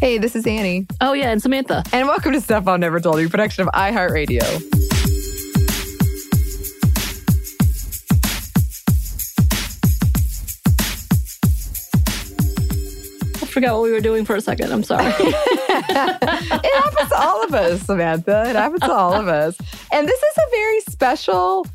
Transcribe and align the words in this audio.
Hey, 0.00 0.18
this 0.18 0.36
is 0.36 0.46
Annie. 0.46 0.86
Oh, 1.00 1.12
yeah, 1.12 1.30
and 1.32 1.42
Samantha. 1.42 1.82
And 1.92 2.06
welcome 2.06 2.32
to 2.32 2.40
Stuff 2.40 2.64
Mom 2.64 2.80
Never 2.80 3.00
Told 3.00 3.20
You, 3.20 3.28
production 3.28 3.66
of 3.66 3.74
iHeartRadio. 3.74 4.62
I 13.40 13.46
forgot 13.50 13.74
what 13.74 13.82
we 13.82 13.92
were 13.92 14.00
doing 14.00 14.24
for 14.24 14.36
a 14.36 14.40
second. 14.40 14.72
I'm 14.72 14.82
sorry. 14.82 15.06
it 15.18 16.74
happens 16.82 17.08
to 17.08 17.16
all 17.18 17.44
of 17.44 17.54
us, 17.54 17.82
Samantha. 17.82 18.44
It 18.48 18.56
happens 18.56 18.80
to 18.82 18.92
all 18.92 19.14
of 19.14 19.28
us. 19.28 19.56
And 19.92 20.06
this 20.06 20.18
is 20.22 20.36
a 20.38 20.50
very 20.50 20.80
special 20.82 21.66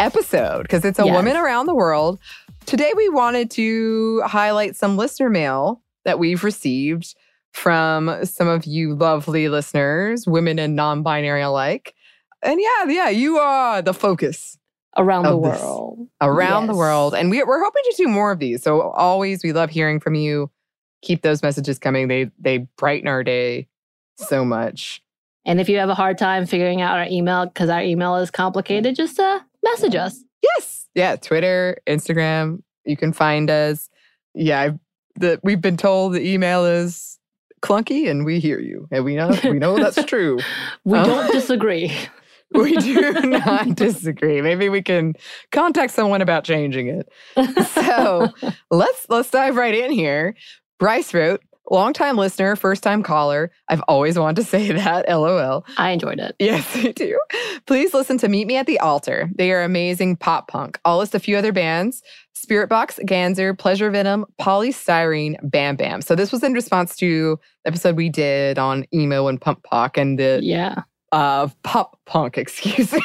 episode 0.00 0.62
because 0.62 0.84
it's 0.84 0.98
a 0.98 1.04
Yes. 1.04 1.14
woman 1.14 1.36
around 1.36 1.66
the 1.66 1.74
world. 1.74 2.18
Today, 2.66 2.92
we 2.96 3.08
wanted 3.08 3.50
to 3.52 4.22
highlight 4.26 4.76
some 4.76 4.96
listener 4.96 5.30
mail 5.30 5.80
that 6.04 6.18
we've 6.18 6.42
received 6.44 7.14
from 7.56 8.24
some 8.24 8.48
of 8.48 8.66
you 8.66 8.94
lovely 8.94 9.48
listeners, 9.48 10.26
women 10.26 10.58
and 10.58 10.76
non 10.76 11.02
binary 11.02 11.42
alike. 11.42 11.94
And 12.42 12.60
yeah, 12.60 12.84
yeah, 12.92 13.08
you 13.08 13.38
are 13.38 13.82
the 13.82 13.94
focus 13.94 14.58
Around 14.96 15.24
the 15.24 15.36
Of 15.36 15.42
this. 15.42 15.60
world. 15.62 16.08
around 16.20 16.66
the 16.68 16.74
world. 16.76 17.14
And 17.14 17.30
we, 17.30 17.42
we're 17.42 17.62
hoping 17.62 17.82
to 17.90 17.94
do 17.96 18.08
more 18.08 18.30
of 18.32 18.38
these. 18.38 18.62
So 18.62 18.80
always, 18.82 19.42
we 19.42 19.52
love 19.52 19.70
hearing 19.70 20.00
from 20.00 20.14
you. 20.14 20.50
Keep 21.02 21.22
those 21.22 21.42
messages 21.42 21.78
coming. 21.78 22.08
They 22.08 22.30
they 22.38 22.66
brighten 22.78 23.08
our 23.08 23.22
day 23.22 23.68
so 24.16 24.44
much. 24.44 25.02
And 25.44 25.60
if 25.60 25.68
you 25.68 25.78
have 25.78 25.88
a 25.90 25.94
hard 25.94 26.18
time 26.18 26.46
figuring 26.46 26.80
out 26.80 26.96
our 26.98 27.06
email 27.08 27.46
because 27.46 27.68
our 27.68 27.82
email 27.82 28.16
is 28.16 28.30
complicated, 28.30 28.96
just 28.96 29.18
uh, 29.20 29.40
message 29.62 29.94
us. 29.94 30.18
Yes, 30.42 30.86
yeah. 30.94 31.16
Twitter, 31.16 31.78
Instagram. 31.86 32.62
You 32.84 32.96
can 32.96 33.12
find 33.12 33.50
us. 33.50 33.88
Yeah, 34.34 34.60
I, 34.60 34.78
the, 35.16 35.38
we've 35.42 35.60
been 35.60 35.76
told 35.76 36.14
the 36.14 36.26
email 36.26 36.64
is 36.64 37.15
clunky, 37.66 38.08
and 38.10 38.24
we 38.24 38.38
hear 38.40 38.60
you, 38.60 38.86
and 38.90 39.04
we 39.04 39.16
know 39.16 39.34
we 39.44 39.58
know 39.58 39.76
that's 39.78 40.02
true. 40.06 40.38
We 40.84 40.98
Oh. 40.98 41.04
don't 41.04 41.32
disagree. 41.32 41.92
We 42.52 42.76
do 42.76 43.10
not 43.22 43.74
disagree. 43.74 44.40
Maybe 44.40 44.68
we 44.68 44.80
can 44.80 45.14
contact 45.50 45.92
someone 45.92 46.22
about 46.22 46.44
changing 46.44 46.86
it. 46.86 47.08
So 47.70 48.28
let's 48.70 49.06
let's 49.08 49.30
dive 49.30 49.56
right 49.56 49.74
in 49.74 49.90
here. 49.90 50.36
Bryce 50.78 51.12
wrote, 51.12 51.42
longtime 51.70 52.16
listener, 52.16 52.56
first 52.56 52.82
time 52.82 53.02
caller. 53.02 53.50
I've 53.68 53.82
always 53.88 54.18
wanted 54.18 54.36
to 54.42 54.44
say 54.48 54.72
that. 54.72 55.08
LOL. 55.08 55.64
I 55.76 55.90
enjoyed 55.90 56.20
it. 56.20 56.34
Yes, 56.38 56.64
I 56.76 56.92
do. 56.92 57.18
Please 57.66 57.92
listen 57.94 58.18
to 58.18 58.28
Meet 58.28 58.46
Me 58.46 58.56
at 58.56 58.66
the 58.66 58.78
Altar. 58.80 59.30
They 59.36 59.52
are 59.52 59.62
amazing 59.62 60.16
pop 60.16 60.48
punk. 60.48 60.78
I'll 60.84 60.98
list 60.98 61.14
a 61.14 61.18
few 61.20 61.36
other 61.36 61.52
bands 61.52 62.02
Spiritbox, 62.36 63.00
Ganzer, 63.06 63.58
Pleasure 63.58 63.90
Venom, 63.90 64.26
Poly 64.38 64.70
Styrene, 64.70 65.36
Bam 65.42 65.74
Bam. 65.76 66.02
So 66.02 66.14
this 66.14 66.30
was 66.30 66.42
in 66.44 66.52
response 66.52 66.94
to 66.96 67.38
the 67.64 67.68
episode 67.68 67.96
we 67.96 68.08
did 68.10 68.58
on 68.58 68.84
emo 68.94 69.26
and 69.28 69.40
pump 69.40 69.62
pop 69.64 69.96
and 69.96 70.18
the 70.18 70.40
Yeah. 70.42 70.82
uh, 71.12 71.48
pop 71.64 71.98
punk, 72.04 72.36
excuse 72.38 72.92
me, 72.92 73.00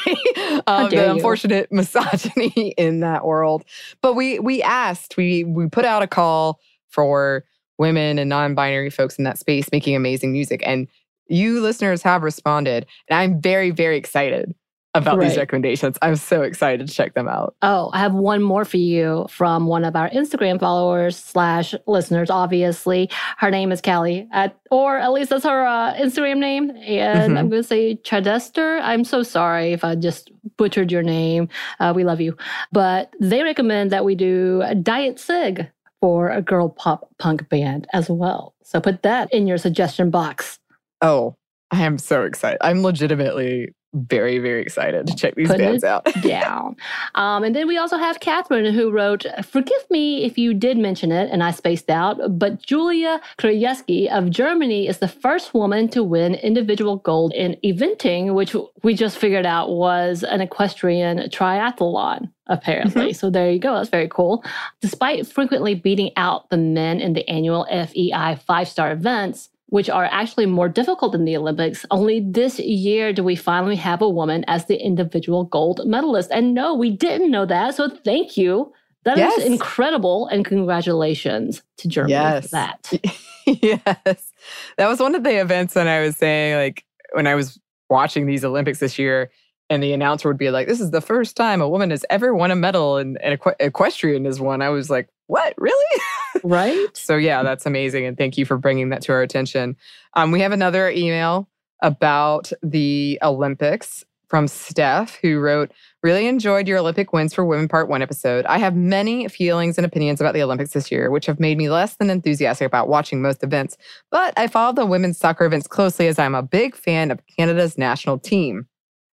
of 0.68 0.90
the 0.92 0.96
you. 0.98 1.04
unfortunate 1.04 1.72
misogyny 1.72 2.74
in 2.78 3.00
that 3.00 3.26
world. 3.26 3.64
But 4.02 4.14
we 4.16 4.38
we 4.40 4.62
asked, 4.62 5.16
we 5.18 5.44
we 5.46 5.68
put 5.70 5.86
out 5.86 6.04
a 6.04 6.08
call 6.08 6.60
for 6.90 7.46
women 7.82 8.18
and 8.20 8.30
non-binary 8.30 8.90
folks 8.92 9.18
in 9.18 9.26
that 9.26 9.38
space 9.38 9.70
making 9.72 9.96
amazing 9.96 10.32
music, 10.32 10.62
and 10.66 10.88
you 11.28 11.60
listeners 11.62 12.02
have 12.04 12.24
responded, 12.24 12.86
and 13.10 13.20
I'm 13.20 13.42
very 13.42 13.72
very 13.72 13.98
excited 13.98 14.54
about 14.94 15.18
these 15.22 15.38
recommendations. 15.38 15.98
I'm 16.02 16.18
so 16.18 16.42
excited 16.42 16.86
to 16.86 16.94
check 16.94 17.14
them 17.14 17.26
out. 17.30 17.56
Oh, 17.62 17.90
I 17.94 18.00
have 18.00 18.14
one 18.14 18.44
more 18.44 18.66
for 18.66 18.76
you 18.76 19.26
from 19.30 19.66
one 19.66 19.86
of 19.86 19.96
our 19.96 20.10
Instagram 20.10 20.60
followers 20.60 21.16
slash 21.16 21.74
listeners. 21.88 22.30
Obviously, 22.30 23.10
her 23.38 23.50
name 23.50 23.72
is 23.72 23.82
Callie, 23.82 24.28
at, 24.34 24.60
or 24.70 24.98
at 24.98 25.14
least 25.14 25.30
that's 25.30 25.46
her 25.46 25.66
uh, 25.66 25.94
Instagram 25.96 26.40
name. 26.40 26.72
And 26.72 27.32
Mhm. 27.34 27.40
I'm 27.40 27.50
going 27.50 27.62
to 27.62 27.68
say 27.68 27.96
Chadester. 28.04 28.82
I'm 28.84 29.06
so 29.06 29.24
sorry 29.24 29.72
if 29.72 29.86
I 29.86 29.96
just 29.96 30.30
butchered 30.58 30.92
your 30.92 31.04
name. 31.04 31.48
Uh, 31.80 31.94
we 31.96 32.04
love 32.04 32.20
you, 32.20 32.36
but 32.74 33.14
they 33.22 33.44
recommend 33.44 33.92
that 33.92 34.04
we 34.04 34.14
do 34.16 34.62
a 34.66 34.76
Diet 34.76 35.22
Sig 35.22 35.70
for 36.02 36.30
a 36.30 36.42
girl 36.42 36.68
pop 36.68 37.08
punk 37.20 37.48
band 37.48 37.88
as 37.94 38.10
well. 38.10 38.56
So 38.64 38.82
put 38.82 39.04
that 39.04 39.32
in 39.34 39.48
your 39.48 39.58
suggestion 39.58 40.10
box. 40.10 40.60
Oh, 41.02 41.36
I 41.72 41.84
am 41.84 41.98
so 41.98 42.24
excited. 42.24 42.58
I'm 42.62 42.84
legitimately 42.84 43.74
very 43.94 44.40
very 44.40 44.62
excited 44.62 45.06
to 45.06 45.16
check 45.16 45.36
these 45.36 45.50
bands 45.50 45.84
out. 45.84 46.06
down. 46.22 46.78
Um, 47.16 47.44
and 47.44 47.56
then 47.56 47.68
we 47.68 47.78
also 47.78 47.98
have 47.98 48.20
Catherine 48.20 48.74
who 48.74 48.90
wrote, 48.90 49.26
Forgive 49.44 49.90
me 49.90 50.24
if 50.24 50.38
you 50.38 50.54
did 50.54 50.78
mention 50.78 51.12
it 51.12 51.30
and 51.32 51.44
I 51.44 51.52
spaced 51.52 51.90
out, 51.90 52.40
but 52.40 52.62
Julia 52.62 53.20
Krajewski 53.38 54.10
of 54.10 54.30
Germany 54.30 54.88
is 54.88 55.00
the 55.00 55.08
first 55.08 55.54
woman 55.54 55.90
to 55.90 56.04
win 56.04 56.36
individual 56.36 56.98
gold 56.98 57.34
in 57.34 57.58
eventing, 57.64 58.34
which 58.34 58.56
we 58.84 58.94
just 58.94 59.18
figured 59.18 59.46
out 59.46 59.72
was 59.72 60.24
an 60.24 60.42
equestrian 60.42 61.30
triathlon. 61.30 62.32
Apparently. 62.48 63.14
So 63.14 63.30
there 63.30 63.50
you 63.50 63.60
go. 63.60 63.76
That's 63.76 63.90
very 63.90 64.10
cool. 64.10 64.44
Despite 64.82 65.26
frequently 65.26 65.74
beating 65.74 66.12
out 66.18 66.50
the 66.50 66.58
men 66.58 67.00
in 67.00 67.14
the 67.14 67.28
annual 67.30 67.66
FEI 67.66 68.40
five 68.46 68.68
star 68.68 68.92
events, 68.92 69.51
which 69.72 69.90
are 69.90 70.06
actually 70.12 70.46
more 70.46 70.70
difficult 70.70 71.14
than 71.14 71.26
the 71.26 71.36
Olympics. 71.36 71.86
Only 71.92 72.20
this 72.20 72.60
year 72.60 73.12
do 73.14 73.24
we 73.24 73.36
finally 73.36 73.78
have 73.78 74.02
a 74.02 74.10
woman 74.10 74.44
as 74.48 74.66
the 74.66 74.76
individual 74.76 75.46
gold 75.46 75.82
medalist. 75.86 76.30
And 76.32 76.54
no, 76.54 76.76
we 76.76 76.92
didn't 76.92 77.32
know 77.32 77.46
that. 77.46 77.76
So 77.76 77.90
thank 77.90 78.36
you. 78.38 78.72
That 79.06 79.18
is 79.18 79.22
Yes. 79.38 79.46
incredible. 79.46 80.28
And 80.28 80.44
congratulations 80.46 81.64
to 81.78 81.88
Germany 81.88 82.14
Yes. 82.14 82.44
for 82.46 82.50
that. 82.52 82.92
yes. 83.48 84.32
That 84.78 84.88
was 84.88 85.00
one 85.00 85.16
of 85.16 85.24
the 85.24 85.40
events 85.40 85.76
when 85.76 85.88
I 85.88 86.02
was 86.02 86.18
saying, 86.18 86.56
like, 86.56 86.84
when 87.14 87.26
I 87.26 87.36
was 87.36 87.58
watching 87.90 88.26
these 88.28 88.44
Olympics 88.46 88.80
this 88.80 89.00
year, 89.00 89.32
and 89.70 89.82
the 89.82 89.94
announcer 89.94 90.28
would 90.28 90.38
be 90.38 90.50
like, 90.52 90.68
"This 90.68 90.82
is 90.82 90.92
the 90.92 91.00
first 91.00 91.38
time 91.38 91.62
a 91.62 91.70
woman 91.70 91.92
has 91.92 92.04
ever 92.10 92.36
won 92.36 92.52
a 92.52 92.56
medal, 92.58 92.98
and, 92.98 93.18
and 93.24 93.40
equ- 93.40 93.56
equestrian 93.62 94.26
is 94.26 94.40
one." 94.42 94.62
I 94.62 94.68
was 94.68 94.90
like, 94.90 95.08
"What, 95.28 95.54
really?" 95.58 96.02
Right. 96.44 96.88
so 96.96 97.18
yeah, 97.18 97.44
that's 97.44 97.66
amazing, 97.66 98.06
and 98.06 98.18
thank 98.18 98.38
you 98.38 98.46
for 98.46 98.58
bringing 98.58 98.90
that 98.90 99.02
to 99.04 99.12
our 99.12 99.22
attention. 99.22 99.76
Um, 100.16 100.32
we 100.32 100.40
have 100.42 100.52
another 100.52 100.90
email 100.90 101.50
about 101.82 102.52
the 102.62 103.20
Olympics 103.22 104.06
from 104.32 104.48
Steph, 104.48 105.18
who 105.22 105.40
wrote, 105.40 105.72
Really 106.04 106.26
enjoyed 106.26 106.68
your 106.68 106.80
Olympic 106.80 107.12
wins 107.12 107.34
for 107.34 107.46
women 107.46 107.68
part 107.68 107.90
one 107.90 108.02
episode. 108.02 108.46
I 108.46 108.58
have 108.60 108.76
many 108.76 109.28
feelings 109.28 109.78
and 109.78 109.86
opinions 109.86 110.22
about 110.22 110.34
the 110.34 110.42
Olympics 110.42 110.72
this 110.72 110.90
year, 110.90 111.12
which 111.12 111.26
have 111.26 111.40
made 111.40 111.58
me 111.58 111.70
less 111.70 111.98
than 111.98 112.10
enthusiastic 112.10 112.66
about 112.66 112.88
watching 112.88 113.22
most 113.22 113.44
events. 113.44 113.78
But 114.10 114.34
I 114.38 114.48
follow 114.48 114.74
the 114.74 114.86
women's 114.86 115.18
soccer 115.18 115.46
events 115.46 115.68
closely 115.68 116.08
as 116.08 116.18
I'm 116.18 116.34
a 116.34 116.42
big 116.42 116.76
fan 116.76 117.12
of 117.12 117.20
Canada's 117.28 117.78
national 117.78 118.18
team. 118.20 118.68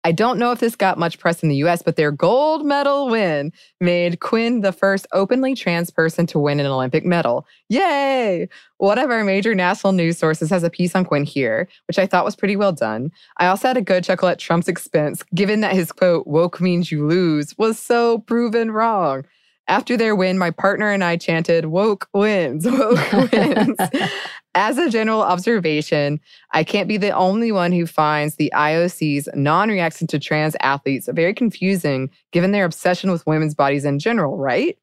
I 0.06 0.12
don't 0.12 0.38
know 0.38 0.52
if 0.52 0.60
this 0.60 0.76
got 0.76 0.98
much 0.98 1.18
press 1.18 1.42
in 1.42 1.48
the 1.48 1.56
US, 1.56 1.82
but 1.82 1.96
their 1.96 2.12
gold 2.12 2.64
medal 2.64 3.08
win 3.08 3.52
made 3.80 4.20
Quinn 4.20 4.60
the 4.60 4.70
first 4.70 5.06
openly 5.12 5.54
trans 5.54 5.90
person 5.90 6.26
to 6.26 6.38
win 6.38 6.60
an 6.60 6.66
Olympic 6.66 7.06
medal. 7.06 7.46
Yay! 7.70 8.46
One 8.76 8.98
of 8.98 9.10
our 9.10 9.24
major 9.24 9.54
national 9.54 9.94
news 9.94 10.18
sources 10.18 10.50
has 10.50 10.62
a 10.62 10.68
piece 10.68 10.94
on 10.94 11.06
Quinn 11.06 11.24
here, 11.24 11.68
which 11.88 11.98
I 11.98 12.06
thought 12.06 12.26
was 12.26 12.36
pretty 12.36 12.54
well 12.54 12.72
done. 12.72 13.10
I 13.38 13.46
also 13.46 13.68
had 13.68 13.78
a 13.78 13.82
good 13.82 14.04
chuckle 14.04 14.28
at 14.28 14.38
Trump's 14.38 14.68
expense, 14.68 15.22
given 15.34 15.60
that 15.62 15.72
his 15.72 15.90
quote, 15.90 16.26
woke 16.26 16.60
means 16.60 16.92
you 16.92 17.06
lose, 17.06 17.56
was 17.56 17.78
so 17.78 18.18
proven 18.18 18.70
wrong. 18.72 19.24
After 19.66 19.96
their 19.96 20.14
win, 20.14 20.36
my 20.36 20.50
partner 20.50 20.90
and 20.90 21.02
I 21.02 21.16
chanted, 21.16 21.64
Woke 21.66 22.08
wins, 22.12 22.66
woke 22.66 23.12
wins. 23.32 23.78
As 24.54 24.78
a 24.78 24.88
general 24.88 25.20
observation, 25.20 26.20
I 26.52 26.62
can't 26.62 26.88
be 26.88 26.96
the 26.96 27.10
only 27.10 27.50
one 27.50 27.72
who 27.72 27.86
finds 27.86 28.36
the 28.36 28.52
IOC's 28.54 29.28
non 29.34 29.68
reaction 29.68 30.06
to 30.08 30.18
trans 30.18 30.54
athletes 30.60 31.08
very 31.12 31.34
confusing 31.34 32.10
given 32.30 32.52
their 32.52 32.64
obsession 32.64 33.10
with 33.10 33.26
women's 33.26 33.54
bodies 33.54 33.84
in 33.84 33.98
general, 33.98 34.36
right? 34.36 34.78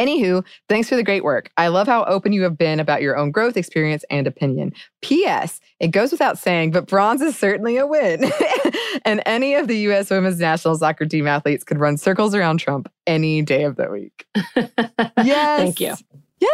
Anywho, 0.00 0.44
thanks 0.68 0.88
for 0.88 0.96
the 0.96 1.02
great 1.02 1.22
work. 1.22 1.50
I 1.56 1.68
love 1.68 1.86
how 1.86 2.04
open 2.04 2.32
you 2.32 2.42
have 2.42 2.58
been 2.58 2.80
about 2.80 3.02
your 3.02 3.16
own 3.16 3.30
growth 3.30 3.56
experience 3.56 4.04
and 4.10 4.26
opinion. 4.26 4.72
P.S. 5.00 5.60
It 5.78 5.88
goes 5.88 6.10
without 6.10 6.38
saying, 6.38 6.72
but 6.72 6.86
bronze 6.86 7.20
is 7.20 7.38
certainly 7.38 7.76
a 7.76 7.86
win. 7.86 8.24
and 9.04 9.22
any 9.26 9.54
of 9.54 9.68
the 9.68 9.78
U.S. 9.78 10.10
women's 10.10 10.40
national 10.40 10.76
soccer 10.76 11.06
team 11.06 11.28
athletes 11.28 11.62
could 11.62 11.78
run 11.78 11.98
circles 11.98 12.34
around 12.34 12.58
Trump 12.58 12.90
any 13.06 13.42
day 13.42 13.64
of 13.64 13.76
the 13.76 13.88
week. 13.90 14.26
yes. 14.56 14.70
Thank 15.16 15.80
you. 15.80 15.94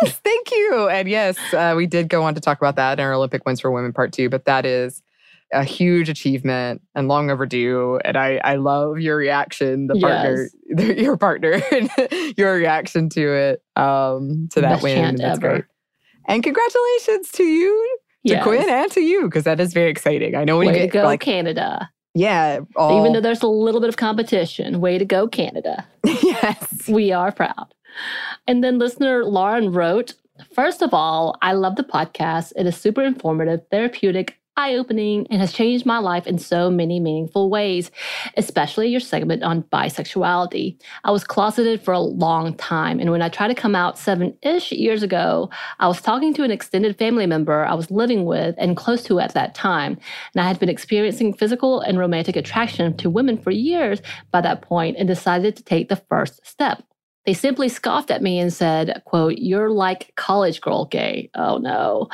Yes, 0.02 0.18
thank 0.18 0.50
you. 0.50 0.88
And 0.90 1.08
yes, 1.08 1.36
uh, 1.54 1.74
we 1.76 1.86
did 1.86 2.08
go 2.08 2.22
on 2.22 2.34
to 2.34 2.40
talk 2.40 2.58
about 2.58 2.76
that 2.76 2.98
in 2.98 3.04
our 3.04 3.14
Olympic 3.14 3.44
wins 3.46 3.60
for 3.60 3.70
women 3.70 3.92
part 3.92 4.12
two, 4.12 4.28
but 4.28 4.44
that 4.44 4.66
is 4.66 5.02
a 5.52 5.64
huge 5.64 6.10
achievement 6.10 6.82
and 6.94 7.08
long 7.08 7.30
overdue. 7.30 7.98
And 8.04 8.16
I, 8.18 8.38
I 8.44 8.56
love 8.56 8.98
your 9.00 9.16
reaction, 9.16 9.86
the 9.86 9.98
partner, 9.98 10.48
Yes. 10.68 10.98
your 10.98 11.16
partner, 11.16 11.62
your 12.36 12.54
reaction 12.54 13.08
to 13.10 13.32
it, 13.34 13.62
um, 13.76 14.48
to 14.52 14.60
that 14.60 14.72
Best 14.72 14.82
win. 14.82 15.16
That's 15.16 15.38
ever. 15.38 15.48
great. 15.50 15.64
And 16.26 16.42
congratulations 16.42 17.30
to 17.32 17.44
you, 17.44 17.98
to 18.26 18.34
Yes. 18.34 18.42
Quinn, 18.42 18.68
and 18.68 18.92
to 18.92 19.00
you, 19.00 19.22
because 19.24 19.44
that 19.44 19.58
is 19.58 19.72
very 19.72 19.90
exciting. 19.90 20.34
I 20.34 20.44
know 20.44 20.58
when 20.58 20.66
Way 20.66 20.74
you 20.74 20.80
to 20.80 20.86
get 20.88 20.92
go, 20.92 21.04
like, 21.04 21.20
Canada. 21.20 21.88
yeah, 22.14 22.60
all, 22.76 23.00
Even 23.00 23.14
though 23.14 23.22
there's 23.22 23.42
a 23.42 23.46
little 23.48 23.80
bit 23.80 23.88
of 23.88 23.96
competition, 23.96 24.80
way 24.82 24.98
to 24.98 25.06
go, 25.06 25.26
Canada. 25.26 25.86
yes, 26.04 26.86
We 26.88 27.10
are 27.12 27.32
proud. 27.32 27.72
And 28.46 28.62
then 28.62 28.78
listener 28.78 29.24
Lauren 29.24 29.72
wrote, 29.72 30.14
First 30.54 30.82
of 30.82 30.94
all, 30.94 31.36
I 31.42 31.52
love 31.52 31.76
the 31.76 31.82
podcast. 31.82 32.52
It 32.56 32.66
is 32.66 32.76
super 32.76 33.02
informative, 33.02 33.62
therapeutic, 33.70 34.38
eye 34.58 34.74
opening, 34.74 35.24
and 35.30 35.40
has 35.40 35.52
changed 35.52 35.86
my 35.86 35.98
life 35.98 36.26
in 36.26 36.36
so 36.36 36.68
many 36.68 36.98
meaningful 36.98 37.48
ways, 37.48 37.92
especially 38.36 38.88
your 38.88 39.00
segment 39.00 39.44
on 39.44 39.62
bisexuality. 39.64 40.76
I 41.04 41.12
was 41.12 41.22
closeted 41.22 41.80
for 41.80 41.94
a 41.94 42.00
long 42.00 42.54
time, 42.56 42.98
and 42.98 43.12
when 43.12 43.22
I 43.22 43.28
tried 43.28 43.48
to 43.48 43.54
come 43.54 43.76
out 43.76 43.98
seven 43.98 44.36
ish 44.42 44.72
years 44.72 45.04
ago, 45.04 45.48
I 45.78 45.86
was 45.86 46.02
talking 46.02 46.34
to 46.34 46.42
an 46.42 46.50
extended 46.50 46.98
family 46.98 47.26
member 47.26 47.64
I 47.64 47.74
was 47.74 47.90
living 47.90 48.24
with 48.24 48.56
and 48.58 48.76
close 48.76 49.04
to 49.04 49.20
at 49.20 49.34
that 49.34 49.54
time. 49.54 49.96
And 50.34 50.42
I 50.42 50.48
had 50.48 50.58
been 50.58 50.68
experiencing 50.68 51.34
physical 51.34 51.80
and 51.80 51.96
romantic 51.96 52.34
attraction 52.34 52.96
to 52.96 53.08
women 53.08 53.38
for 53.38 53.52
years 53.52 54.02
by 54.32 54.40
that 54.40 54.62
point 54.62 54.96
and 54.98 55.06
decided 55.06 55.54
to 55.56 55.62
take 55.62 55.88
the 55.88 56.02
first 56.08 56.44
step. 56.44 56.82
They 57.28 57.34
simply 57.34 57.68
scoffed 57.68 58.10
at 58.10 58.22
me 58.22 58.38
and 58.38 58.50
said, 58.50 59.02
quote, 59.04 59.36
you're 59.36 59.68
like 59.68 60.14
college 60.16 60.62
girl 60.62 60.86
gay. 60.86 61.28
Oh 61.34 61.58
no. 61.58 62.08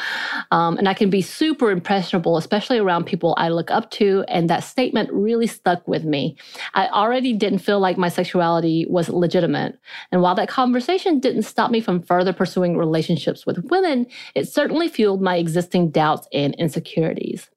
Um, 0.51 0.77
and 0.77 0.89
I 0.89 0.95
can 0.95 1.09
be 1.09 1.23
super 1.23 1.71
impressionable, 1.71 2.37
especially 2.37 2.81
around 2.81 3.05
people 3.05 3.33
I 3.39 3.51
look 3.51 3.71
up 3.71 3.93
to. 3.93 4.25
And 4.27 4.51
that 4.51 4.65
statement 4.65 5.13
really 5.13 5.47
stuck 5.47 5.87
with 5.87 6.03
me. 6.03 6.37
I 6.75 6.89
already 6.89 7.33
didn't 7.33 7.61
feel 7.61 7.79
like 7.79 7.97
my 7.97 8.09
sexuality 8.09 8.87
was 8.91 9.09
legitimate. 9.09 9.79
And 10.11 10.21
while 10.21 10.35
that 10.35 10.49
conversation 10.49 11.21
didn't 11.21 11.43
stop 11.43 11.71
me 11.71 11.81
from 11.81 12.03
further 12.03 12.33
pursuing 12.33 12.77
relationships 12.77 13.47
with 13.47 13.71
women, 13.71 14.09
it 14.35 14.49
certainly 14.49 14.89
fueled 14.89 15.23
my 15.23 15.37
existing 15.37 15.91
doubts 15.91 16.27
and 16.33 16.57
insecurities. 16.57 17.49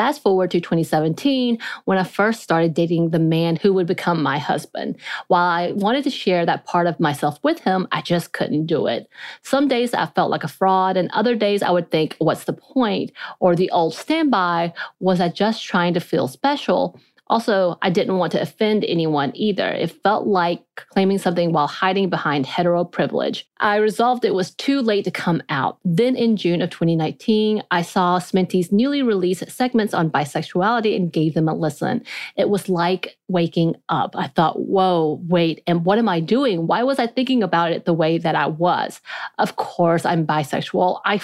Fast 0.00 0.22
forward 0.22 0.50
to 0.52 0.60
2017, 0.60 1.58
when 1.84 1.98
I 1.98 2.04
first 2.04 2.42
started 2.42 2.72
dating 2.72 3.10
the 3.10 3.18
man 3.18 3.56
who 3.56 3.74
would 3.74 3.86
become 3.86 4.22
my 4.22 4.38
husband. 4.38 4.96
While 5.28 5.44
I 5.44 5.72
wanted 5.72 6.04
to 6.04 6.10
share 6.10 6.46
that 6.46 6.64
part 6.64 6.86
of 6.86 6.98
myself 6.98 7.38
with 7.42 7.58
him, 7.58 7.86
I 7.92 8.00
just 8.00 8.32
couldn't 8.32 8.64
do 8.64 8.86
it. 8.86 9.10
Some 9.42 9.68
days 9.68 9.92
I 9.92 10.06
felt 10.06 10.30
like 10.30 10.42
a 10.42 10.48
fraud, 10.48 10.96
and 10.96 11.10
other 11.10 11.34
days 11.34 11.62
I 11.62 11.70
would 11.70 11.90
think, 11.90 12.16
what's 12.16 12.44
the 12.44 12.54
point? 12.54 13.12
Or 13.40 13.54
the 13.54 13.70
old 13.72 13.92
standby, 13.92 14.72
was 15.00 15.20
I 15.20 15.28
just 15.28 15.66
trying 15.66 15.92
to 15.92 16.00
feel 16.00 16.28
special? 16.28 16.98
Also, 17.30 17.78
I 17.80 17.90
didn't 17.90 18.18
want 18.18 18.32
to 18.32 18.42
offend 18.42 18.84
anyone 18.84 19.30
either. 19.36 19.68
It 19.68 20.02
felt 20.02 20.26
like 20.26 20.64
claiming 20.74 21.18
something 21.18 21.52
while 21.52 21.68
hiding 21.68 22.10
behind 22.10 22.44
hetero 22.44 22.84
privilege. 22.84 23.46
I 23.60 23.76
resolved 23.76 24.24
it 24.24 24.34
was 24.34 24.50
too 24.50 24.82
late 24.82 25.04
to 25.04 25.12
come 25.12 25.40
out. 25.48 25.78
Then 25.84 26.16
in 26.16 26.36
June 26.36 26.60
of 26.60 26.70
2019, 26.70 27.62
I 27.70 27.82
saw 27.82 28.18
Sminty's 28.18 28.72
newly 28.72 29.02
released 29.02 29.48
segments 29.48 29.94
on 29.94 30.10
bisexuality 30.10 30.96
and 30.96 31.12
gave 31.12 31.34
them 31.34 31.48
a 31.48 31.54
listen. 31.54 32.02
It 32.36 32.48
was 32.48 32.68
like 32.68 33.16
waking 33.28 33.76
up. 33.88 34.16
I 34.16 34.26
thought, 34.26 34.58
whoa, 34.58 35.20
wait, 35.28 35.62
and 35.68 35.84
what 35.84 35.98
am 35.98 36.08
I 36.08 36.18
doing? 36.18 36.66
Why 36.66 36.82
was 36.82 36.98
I 36.98 37.06
thinking 37.06 37.44
about 37.44 37.70
it 37.70 37.84
the 37.84 37.94
way 37.94 38.18
that 38.18 38.34
I 38.34 38.48
was? 38.48 39.00
Of 39.38 39.54
course, 39.54 40.04
I'm 40.04 40.26
bisexual. 40.26 41.00
I 41.04 41.20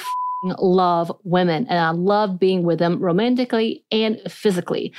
love 0.58 1.12
women 1.24 1.66
and 1.68 1.78
I 1.78 1.90
love 1.90 2.38
being 2.38 2.62
with 2.62 2.78
them 2.78 3.00
romantically 3.00 3.84
and 3.90 4.20
physically. 4.28 4.92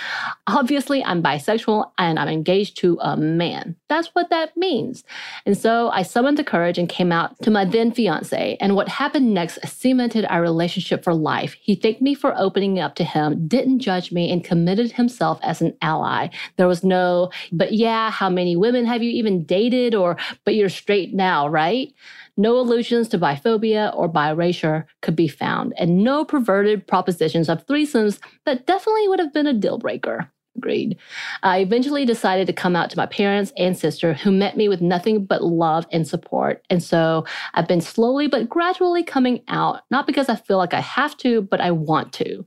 Obviously, 0.48 1.04
I'm 1.04 1.24
bisexual 1.24 1.92
and 1.98 2.20
I'm 2.20 2.28
engaged 2.28 2.78
to 2.78 2.98
a 3.02 3.16
man. 3.18 3.76
That's 3.90 4.08
what 4.10 4.30
that 4.30 4.56
means. 4.58 5.04
And 5.46 5.58
so 5.58 5.90
I 5.90 6.04
summoned 6.04 6.38
the 6.38 6.44
courage 6.44 6.78
and 6.78 6.90
came 6.90 7.12
out 7.12 7.42
to 7.44 7.52
my 7.52 7.66
then 7.66 7.92
fiance. 7.92 8.58
And 8.60 8.76
what 8.76 8.90
happened 8.90 9.34
next 9.34 9.60
cemented 9.66 10.26
our 10.30 10.42
relationship 10.42 11.04
for 11.04 11.14
life. 11.14 11.56
He 11.60 11.76
thanked 11.76 12.02
me 12.02 12.16
for 12.16 12.38
opening 12.38 12.80
up 12.80 12.96
to 12.96 13.04
him, 13.04 13.48
didn't 13.48 13.80
judge 13.80 14.12
me, 14.12 14.32
and 14.32 14.44
committed 14.44 14.92
himself 14.92 15.40
as 15.44 15.62
an 15.62 15.76
ally. 15.82 16.30
There 16.58 16.68
was 16.68 16.84
no, 16.84 17.32
but 17.52 17.74
yeah, 17.74 18.12
how 18.12 18.30
many 18.30 18.56
women 18.56 18.86
have 18.86 19.04
you 19.04 19.12
even 19.12 19.44
dated? 19.44 19.96
Or, 19.96 20.18
but 20.46 20.56
you're 20.56 20.70
straight 20.70 21.14
now, 21.14 21.48
right? 21.48 21.94
No 22.40 22.60
allusions 22.60 23.08
to 23.10 23.18
biphobia 23.18 23.96
or 23.96 24.08
bi-erasure 24.08 24.86
could 25.02 25.16
be 25.16 25.28
found, 25.38 25.74
and 25.78 26.04
no 26.04 26.26
perverted 26.26 26.88
propositions 26.88 27.50
of 27.50 27.66
threesomes 27.66 28.20
that 28.46 28.66
definitely 28.66 29.08
would 29.08 29.20
have 29.20 29.34
been 29.34 29.48
a 29.48 29.54
deal 29.54 29.78
breaker. 29.78 30.30
Agreed. 30.58 30.98
I 31.44 31.60
eventually 31.60 32.04
decided 32.04 32.48
to 32.48 32.54
come 32.54 32.76
out 32.76 32.90
to 32.90 32.98
my 32.98 33.06
parents 33.06 33.54
and 33.58 33.78
sister, 33.78 34.16
who 34.16 34.32
met 34.32 34.58
me 34.58 34.68
with 34.68 34.82
nothing 34.82 35.24
but 35.24 35.44
love 35.44 35.86
and 35.92 36.08
support. 36.08 36.66
And 36.72 36.82
so 36.82 37.26
I've 37.54 37.68
been 37.68 37.82
slowly 37.82 38.28
but 38.28 38.50
gradually 38.50 39.04
coming 39.04 39.44
out, 39.50 39.82
not 39.92 40.08
because 40.08 40.30
I 40.30 40.36
feel 40.36 40.58
like 40.58 40.74
I 40.74 40.80
have 40.80 41.16
to, 41.18 41.44
but 41.44 41.62
I 41.62 41.70
want 41.70 42.12
to. 42.14 42.44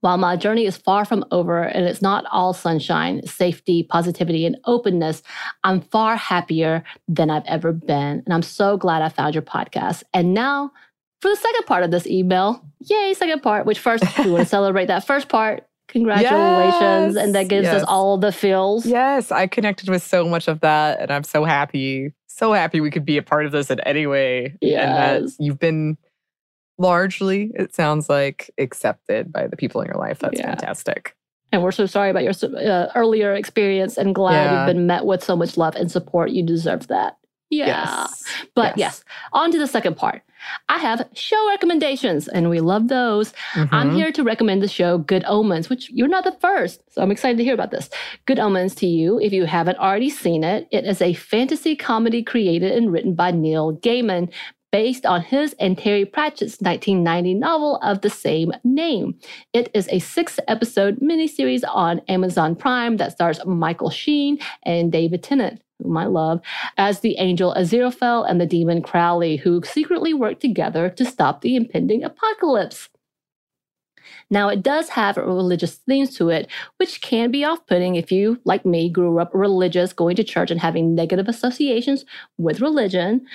While 0.00 0.18
my 0.18 0.36
journey 0.36 0.66
is 0.66 0.76
far 0.76 1.06
from 1.06 1.24
over 1.30 1.62
and 1.62 1.86
it's 1.86 2.02
not 2.02 2.26
all 2.30 2.52
sunshine, 2.52 3.26
safety, 3.26 3.82
positivity, 3.82 4.44
and 4.44 4.58
openness, 4.66 5.22
I'm 5.62 5.80
far 5.80 6.16
happier 6.16 6.84
than 7.08 7.30
I've 7.30 7.46
ever 7.46 7.72
been. 7.72 8.22
And 8.26 8.34
I'm 8.34 8.42
so 8.42 8.76
glad 8.76 9.00
I 9.00 9.08
found 9.08 9.34
your 9.34 9.40
podcast. 9.40 10.02
And 10.12 10.34
now 10.34 10.72
for 11.20 11.28
the 11.30 11.36
second 11.36 11.64
part 11.66 11.82
of 11.84 11.90
this 11.90 12.06
email. 12.06 12.64
Yay, 12.80 13.14
second 13.14 13.42
part, 13.42 13.64
which 13.66 13.78
first 13.78 14.04
we 14.18 14.30
want 14.30 14.42
to 14.44 14.48
celebrate 14.48 14.86
that 14.86 15.06
first 15.06 15.28
part. 15.28 15.66
Congratulations. 15.88 17.14
Yes, 17.14 17.24
and 17.24 17.34
that 17.34 17.48
gives 17.48 17.64
yes. 17.66 17.82
us 17.82 17.84
all 17.88 18.18
the 18.18 18.32
feels. 18.32 18.84
Yes, 18.86 19.30
I 19.30 19.46
connected 19.46 19.88
with 19.88 20.02
so 20.02 20.26
much 20.28 20.48
of 20.48 20.60
that, 20.60 21.00
and 21.00 21.10
I'm 21.10 21.24
so 21.24 21.44
happy, 21.44 22.12
so 22.26 22.52
happy 22.52 22.80
we 22.80 22.90
could 22.90 23.04
be 23.04 23.16
a 23.16 23.22
part 23.22 23.46
of 23.46 23.52
this 23.52 23.70
in 23.70 23.80
any 23.80 24.06
way. 24.06 24.56
And 24.62 24.72
that 24.72 25.22
Yes. 25.22 25.36
you've 25.38 25.58
been 25.58 25.96
largely, 26.78 27.52
it 27.54 27.74
sounds 27.74 28.08
like, 28.08 28.50
accepted 28.58 29.32
by 29.32 29.46
the 29.46 29.56
people 29.56 29.80
in 29.80 29.86
your 29.86 29.96
life. 29.98 30.18
That's 30.18 30.38
Yeah. 30.38 30.46
fantastic. 30.50 31.14
And 31.52 31.62
we're 31.62 31.70
so 31.70 31.86
sorry 31.86 32.10
about 32.10 32.24
your 32.24 32.32
uh, 32.58 32.90
earlier 32.96 33.32
experience 33.34 33.96
and 33.96 34.14
glad 34.14 34.32
Yeah. 34.44 34.58
you've 34.66 34.74
been 34.74 34.86
met 34.86 35.04
with 35.06 35.22
so 35.22 35.36
much 35.36 35.56
love 35.56 35.76
and 35.76 35.90
support. 35.90 36.30
You 36.30 36.42
deserve 36.44 36.88
that. 36.88 37.16
Yeah. 37.54 37.66
Yes. 37.66 38.24
But 38.54 38.76
Yes. 38.78 39.02
yes. 39.02 39.04
on 39.32 39.50
to 39.52 39.58
the 39.58 39.66
second 39.66 39.96
part. 39.96 40.22
I 40.68 40.78
have 40.78 41.08
show 41.14 41.48
recommendations, 41.48 42.28
and 42.28 42.50
we 42.50 42.60
love 42.60 42.88
those. 42.88 43.32
I'm 43.54 43.90
Mhm. 43.90 43.94
here 43.96 44.12
to 44.12 44.22
recommend 44.22 44.62
the 44.62 44.68
show 44.68 44.98
Good 44.98 45.24
Omens, 45.26 45.70
which 45.70 45.88
you're 45.90 46.08
not 46.08 46.24
the 46.24 46.36
first. 46.40 46.82
So 46.92 47.00
I'm 47.00 47.10
excited 47.10 47.38
to 47.38 47.44
hear 47.44 47.54
about 47.54 47.70
this. 47.70 47.88
Good 48.26 48.38
Omens 48.38 48.74
to 48.76 48.86
you 48.86 49.18
if 49.20 49.32
you 49.32 49.44
haven't 49.46 49.78
already 49.78 50.10
seen 50.10 50.44
it. 50.44 50.68
It 50.70 50.84
is 50.84 51.00
a 51.00 51.14
fantasy 51.14 51.74
comedy 51.76 52.22
created 52.22 52.72
and 52.72 52.92
written 52.92 53.14
by 53.14 53.30
Neil 53.30 53.76
Gaiman. 53.76 54.28
Based 54.72 55.06
on 55.06 55.20
his 55.22 55.54
and 55.60 55.78
Terry 55.78 56.04
Pratchett's 56.04 56.60
1990 56.60 57.32
novel 57.34 57.76
of 57.76 58.00
the 58.00 58.10
same 58.10 58.50
name. 58.64 59.14
It 59.52 59.70
is 59.72 59.86
a 59.92 60.00
six 60.00 60.40
episode 60.48 60.98
miniseries 60.98 61.62
on 61.72 62.00
Amazon 62.08 62.56
Prime 62.56 62.96
that 62.96 63.12
stars 63.12 63.38
Michael 63.46 63.90
Sheen 63.90 64.36
and 64.64 64.90
David 64.90 65.22
Tennant, 65.22 65.60
whom 65.82 65.96
I 65.96 66.06
love, 66.06 66.40
as 66.76 67.00
the 67.00 67.16
angel 67.18 67.54
Aziraphale 67.56 68.28
and 68.28 68.40
the 68.40 68.46
demon 68.46 68.82
Crowley, 68.82 69.36
who 69.36 69.62
secretly 69.64 70.14
work 70.14 70.40
together 70.40 70.88
to 70.90 71.04
stop 71.04 71.40
the 71.40 71.56
impending 71.56 72.04
apocalypse. 72.04 72.88
Now, 74.30 74.48
it 74.48 74.62
does 74.62 74.90
have 74.90 75.16
religious 75.16 75.76
themes 75.76 76.16
to 76.16 76.28
it, 76.30 76.50
which 76.78 77.00
can 77.00 77.30
be 77.30 77.44
off 77.44 77.66
putting 77.66 77.94
if 77.94 78.10
you, 78.10 78.40
like 78.44 78.64
me, 78.64 78.88
grew 78.88 79.18
up 79.18 79.30
religious, 79.34 79.92
going 79.92 80.16
to 80.16 80.24
church, 80.24 80.50
and 80.50 80.60
having 80.60 80.94
negative 80.94 81.28
associations 81.28 82.04
with 82.38 82.60
religion. 82.60 83.26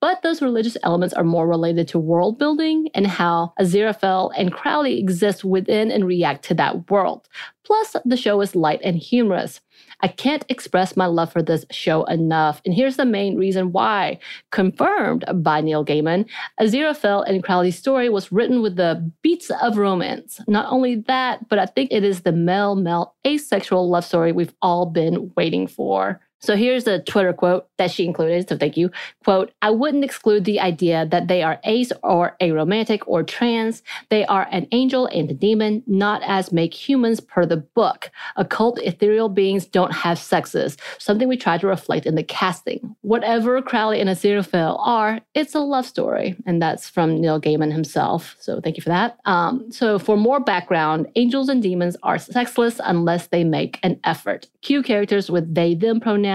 But 0.00 0.22
those 0.22 0.42
religious 0.42 0.76
elements 0.82 1.14
are 1.14 1.24
more 1.24 1.46
related 1.46 1.88
to 1.88 1.98
world 1.98 2.38
building 2.38 2.88
and 2.94 3.06
how 3.06 3.52
Aziraphale 3.60 4.32
and 4.36 4.52
Crowley 4.52 4.98
exist 4.98 5.44
within 5.44 5.90
and 5.90 6.06
react 6.06 6.44
to 6.46 6.54
that 6.54 6.90
world. 6.90 7.28
Plus, 7.64 7.96
the 8.04 8.16
show 8.16 8.40
is 8.40 8.56
light 8.56 8.80
and 8.82 8.96
humorous. 8.96 9.60
I 10.02 10.08
can't 10.08 10.44
express 10.48 10.96
my 10.96 11.06
love 11.06 11.32
for 11.32 11.42
this 11.42 11.64
show 11.70 12.04
enough, 12.04 12.62
and 12.64 12.74
here's 12.74 12.96
the 12.96 13.04
main 13.04 13.36
reason 13.36 13.72
why. 13.72 14.18
Confirmed 14.50 15.24
by 15.34 15.60
Neil 15.60 15.84
Gaiman, 15.84 16.26
Aziraphale 16.60 17.28
and 17.28 17.42
Crowley's 17.42 17.78
story 17.78 18.08
was 18.08 18.32
written 18.32 18.62
with 18.62 18.76
the 18.76 19.10
beats 19.22 19.50
of 19.62 19.76
romance. 19.76 20.40
Not 20.48 20.70
only 20.72 20.96
that, 21.06 21.48
but 21.48 21.58
I 21.58 21.66
think 21.66 21.92
it 21.92 22.04
is 22.04 22.22
the 22.22 22.32
male 22.32 22.76
male 22.76 23.14
asexual 23.26 23.88
love 23.88 24.04
story 24.04 24.32
we've 24.32 24.54
all 24.62 24.86
been 24.86 25.32
waiting 25.36 25.66
for. 25.66 26.20
So 26.40 26.56
here's 26.56 26.86
a 26.86 27.00
Twitter 27.00 27.32
quote 27.32 27.68
that 27.76 27.90
she 27.90 28.04
included, 28.04 28.48
so 28.48 28.56
thank 28.56 28.76
you. 28.76 28.90
Quote, 29.24 29.52
I 29.60 29.70
wouldn't 29.70 30.04
exclude 30.04 30.44
the 30.44 30.58
idea 30.60 31.06
that 31.06 31.28
they 31.28 31.42
are 31.42 31.60
ace 31.64 31.92
or 32.02 32.36
aromantic 32.40 33.02
or 33.06 33.22
trans. 33.22 33.82
They 34.08 34.24
are 34.26 34.48
an 34.50 34.66
angel 34.72 35.06
and 35.06 35.30
a 35.30 35.34
demon, 35.34 35.82
not 35.86 36.22
as 36.24 36.52
make 36.52 36.72
humans 36.72 37.20
per 37.20 37.44
the 37.44 37.58
book. 37.58 38.10
Occult 38.36 38.78
ethereal 38.80 39.28
beings 39.28 39.66
don't 39.66 39.92
have 39.92 40.18
sexes, 40.18 40.76
something 40.98 41.28
we 41.28 41.36
try 41.36 41.58
to 41.58 41.66
reflect 41.66 42.06
in 42.06 42.14
the 42.14 42.22
casting. 42.22 42.96
Whatever 43.02 43.60
Crowley 43.60 44.00
and 44.00 44.08
Aziraphale 44.08 44.78
are, 44.80 45.20
it's 45.34 45.54
a 45.54 45.60
love 45.60 45.86
story. 45.86 46.36
And 46.46 46.60
that's 46.62 46.88
from 46.88 47.20
Neil 47.20 47.40
Gaiman 47.40 47.72
himself. 47.72 48.36
So 48.40 48.60
thank 48.60 48.76
you 48.78 48.82
for 48.82 48.88
that. 48.88 49.18
Um, 49.26 49.70
so 49.70 49.98
for 49.98 50.16
more 50.16 50.40
background, 50.40 51.06
angels 51.16 51.48
and 51.50 51.62
demons 51.62 51.96
are 52.02 52.18
sexless 52.18 52.80
unless 52.82 53.26
they 53.26 53.44
make 53.44 53.78
an 53.82 54.00
effort. 54.04 54.48
Cue 54.62 54.82
characters 54.82 55.30
with 55.30 55.54
they, 55.54 55.74
them 55.74 56.00
pronouns, 56.00 56.29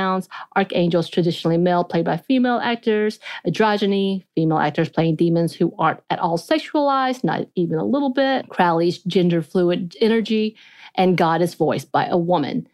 archangels 0.55 1.09
traditionally 1.09 1.57
male 1.57 1.83
played 1.83 2.05
by 2.05 2.17
female 2.17 2.59
actors, 2.63 3.19
androgyny, 3.47 4.23
female 4.35 4.57
actors 4.57 4.89
playing 4.89 5.15
demons 5.15 5.53
who 5.53 5.73
aren't 5.77 6.01
at 6.09 6.19
all 6.19 6.37
sexualized, 6.37 7.23
not 7.23 7.47
even 7.55 7.77
a 7.77 7.85
little 7.85 8.11
bit, 8.11 8.49
Crowley's 8.49 8.99
gender 8.99 9.41
fluid 9.41 9.95
energy, 10.01 10.55
and 10.95 11.17
God 11.17 11.41
is 11.41 11.53
voiced 11.53 11.91
by 11.91 12.05
a 12.05 12.17
woman. 12.17 12.67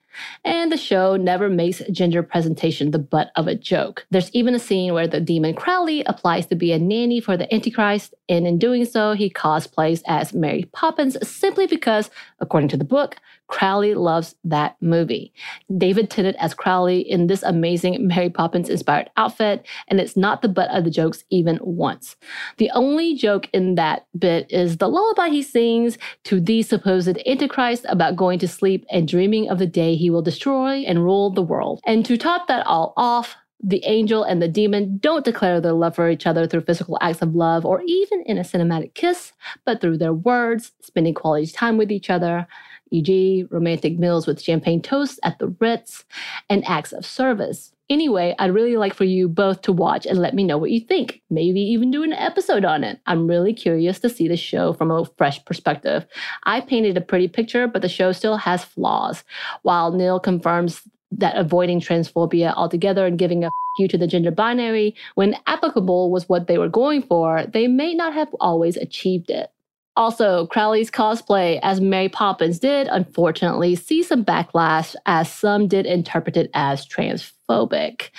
And 0.44 0.72
the 0.72 0.78
show 0.78 1.16
never 1.16 1.50
makes 1.50 1.82
gender 1.92 2.24
presentation 2.24 2.92
the 2.92 3.00
butt 3.00 3.32
of 3.36 3.48
a 3.48 3.56
joke. 3.56 4.06
There's 4.12 4.32
even 4.34 4.56
a 4.56 4.60
scene 4.60 4.94
where 4.94 5.08
the 5.08 5.22
demon 5.22 5.56
Crowley 5.56 6.04
applies 6.04 6.48
to 6.48 6.56
be 6.56 6.72
a 6.72 6.80
nanny 6.80 7.22
for 7.22 7.38
the 7.38 7.52
Antichrist, 7.54 8.14
and 8.32 8.48
in 8.48 8.58
doing 8.58 8.86
so, 8.86 9.12
he 9.12 9.30
cosplays 9.30 10.02
as 10.08 10.34
Mary 10.34 10.64
Poppins 10.72 11.18
simply 11.28 11.68
because, 11.68 12.10
according 12.40 12.70
to 12.70 12.78
the 12.78 12.86
book, 12.86 13.18
Crowley 13.48 13.94
loves 13.94 14.36
that 14.46 14.78
movie. 14.80 15.34
David 15.78 16.10
Tennant 16.10 16.38
as 16.40 16.54
Crowley 16.54 17.02
in 17.02 17.28
this 17.28 17.44
amazing 17.44 18.08
Mary 18.08 18.30
Poppins 18.30 18.70
inspired 18.70 19.10
outfit, 19.18 19.68
and 19.90 20.00
it's 20.00 20.16
not 20.16 20.42
the 20.42 20.48
butt 20.48 20.72
of 20.72 20.86
the 20.86 20.90
jokes 20.90 21.26
even 21.30 21.60
once. 21.62 22.16
The 22.56 22.72
only 22.74 23.16
joke 23.16 23.50
in 23.52 23.76
that 23.76 24.08
bit 24.18 24.50
is 24.50 24.78
the 24.78 24.88
lullaby 24.88 25.28
he 25.28 25.44
sings 25.44 25.98
to 26.24 26.40
the 26.40 26.64
supposed 26.64 27.20
Antichrist 27.28 27.86
about 27.90 28.16
going 28.16 28.40
to 28.40 28.48
sleep 28.48 28.86
and 28.90 29.06
dreaming 29.06 29.50
of 29.50 29.60
the 29.60 29.68
day 29.68 29.96
he 29.96 30.10
will 30.10 30.22
destroy 30.22 30.86
and 30.88 31.04
rule 31.04 31.32
the 31.32 31.42
world. 31.42 31.82
And 31.86 32.06
to 32.06 32.16
top 32.16 32.48
that 32.48 32.66
all 32.66 32.94
off, 32.96 33.36
the 33.64 33.84
angel 33.86 34.24
and 34.24 34.42
the 34.42 34.48
demon 34.48 34.98
don't 34.98 35.26
declare 35.26 35.62
their 35.62 35.74
love 35.74 35.96
for 35.96 36.10
each 36.10 36.26
other 36.26 36.48
through 36.48 36.62
physical 36.62 36.98
acts 37.02 37.22
of 37.22 37.36
love 37.36 37.66
or 37.66 37.82
even 37.86 38.24
in 38.26 38.38
a 38.38 38.42
cinematic 38.42 38.94
kiss, 38.94 39.34
but 39.66 39.82
through 39.82 39.98
their 39.98 40.14
words, 40.14 40.72
spending 40.82 41.14
quality 41.14 41.48
time 41.48 41.78
with 41.78 41.92
each 41.92 42.10
other, 42.10 42.48
e.g., 42.92 43.46
romantic 43.50 44.00
meals 44.00 44.28
with 44.28 44.42
champagne 44.42 44.82
toast 44.82 45.20
at 45.24 45.40
the 45.40 45.48
Ritz, 45.60 46.06
and 46.50 46.68
acts 46.68 46.92
of 46.92 47.06
service. 47.06 47.74
Anyway, 47.90 48.34
I'd 48.40 48.54
really 48.54 48.78
like 48.78 48.94
for 48.94 49.04
you 49.04 49.28
both 49.28 49.62
to 49.64 49.74
watch 49.74 50.06
and 50.06 50.18
let 50.18 50.34
me 50.34 50.46
know 50.46 50.58
what 50.58 50.72
you 50.72 50.80
think. 50.80 51.22
Maybe 51.30 51.60
even 51.60 51.92
do 51.92 52.04
an 52.04 52.14
episode 52.14 52.64
on 52.64 52.86
it. 52.86 53.02
I'm 53.06 53.28
really 53.28 53.54
curious 53.54 54.00
to 54.00 54.10
see 54.10 54.30
the 54.30 54.38
show 54.38 54.72
from 54.72 54.92
a 54.92 55.06
fresh 55.18 55.44
perspective. 55.44 56.06
I 56.46 56.62
painted 56.62 56.96
a 56.96 57.02
pretty 57.02 57.28
picture, 57.28 57.68
but 57.68 57.82
the 57.82 57.90
show 57.90 58.14
still 58.14 58.38
has 58.38 58.64
flaws. 58.64 59.26
While 59.64 59.92
Neil 59.92 60.22
confirms 60.22 60.84
that 61.12 61.38
avoiding 61.38 61.80
transphobia 61.80 62.54
altogether 62.56 63.06
and 63.06 63.20
giving 63.20 63.44
a 63.44 63.48
f- 63.48 63.54
you 63.78 63.88
to 63.88 63.98
the 63.98 64.08
gender 64.08 64.32
binary 64.32 64.96
when 65.16 65.36
applicable 65.48 66.12
was 66.12 66.28
what 66.30 66.48
they 66.48 66.58
were 66.58 66.70
going 66.70 67.02
for, 67.02 67.46
they 67.46 67.68
may 67.68 67.94
not 67.94 68.14
have 68.14 68.30
always 68.40 68.78
achieved 68.78 69.30
it. 69.30 69.52
Also, 69.98 70.48
Crowley's 70.48 70.90
cosplay 70.90 71.60
as 71.64 71.82
Mary 71.82 72.08
Poppins 72.08 72.60
did 72.60 72.88
unfortunately 72.88 73.76
see 73.76 74.04
some 74.04 74.24
backlash 74.24 74.96
as 75.06 75.32
some 75.32 75.68
did 75.68 75.86
interpret 75.86 76.38
it 76.38 76.50
as 76.54 76.88
transphobic. 76.88 78.10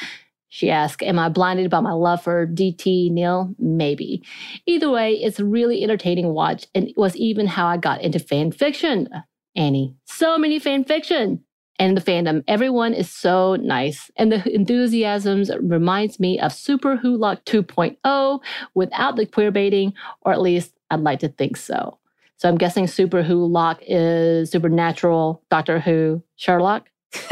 She 0.50 0.70
asked, 0.70 1.02
Am 1.02 1.18
I 1.18 1.30
blinded 1.30 1.70
by 1.70 1.80
my 1.80 1.92
love 1.92 2.22
for 2.22 2.46
DT 2.46 3.10
Neil? 3.10 3.54
Maybe. 3.58 4.22
Either 4.66 4.90
way, 4.90 5.14
it's 5.14 5.40
a 5.40 5.46
really 5.46 5.82
entertaining 5.82 6.34
watch 6.34 6.66
and 6.74 6.88
it 6.88 6.98
was 6.98 7.16
even 7.16 7.46
how 7.46 7.66
I 7.66 7.78
got 7.78 8.02
into 8.02 8.18
fan 8.18 8.52
fiction. 8.52 9.08
Annie, 9.56 9.96
so 10.04 10.36
many 10.36 10.58
fan 10.58 10.84
fiction 10.84 11.42
and 11.82 11.96
the 11.96 12.00
fandom. 12.00 12.44
Everyone 12.46 12.94
is 12.94 13.10
so 13.10 13.56
nice. 13.56 14.08
And 14.16 14.30
the 14.30 14.40
enthusiasms 14.54 15.50
reminds 15.60 16.20
me 16.20 16.38
of 16.38 16.52
Super 16.52 16.96
Who 16.96 17.16
Lock 17.16 17.44
2.0 17.44 18.40
without 18.74 19.16
the 19.16 19.26
queer 19.26 19.50
baiting, 19.50 19.92
or 20.20 20.32
at 20.32 20.40
least 20.40 20.72
I'd 20.90 21.00
like 21.00 21.18
to 21.20 21.28
think 21.28 21.56
so. 21.56 21.98
So 22.36 22.48
I'm 22.48 22.56
guessing 22.58 22.86
Super 22.86 23.22
Who 23.22 23.46
Lock 23.46 23.80
is 23.86 24.50
Supernatural, 24.50 25.42
Doctor 25.50 25.80
Who, 25.80 26.22
Sherlock. 26.36 26.88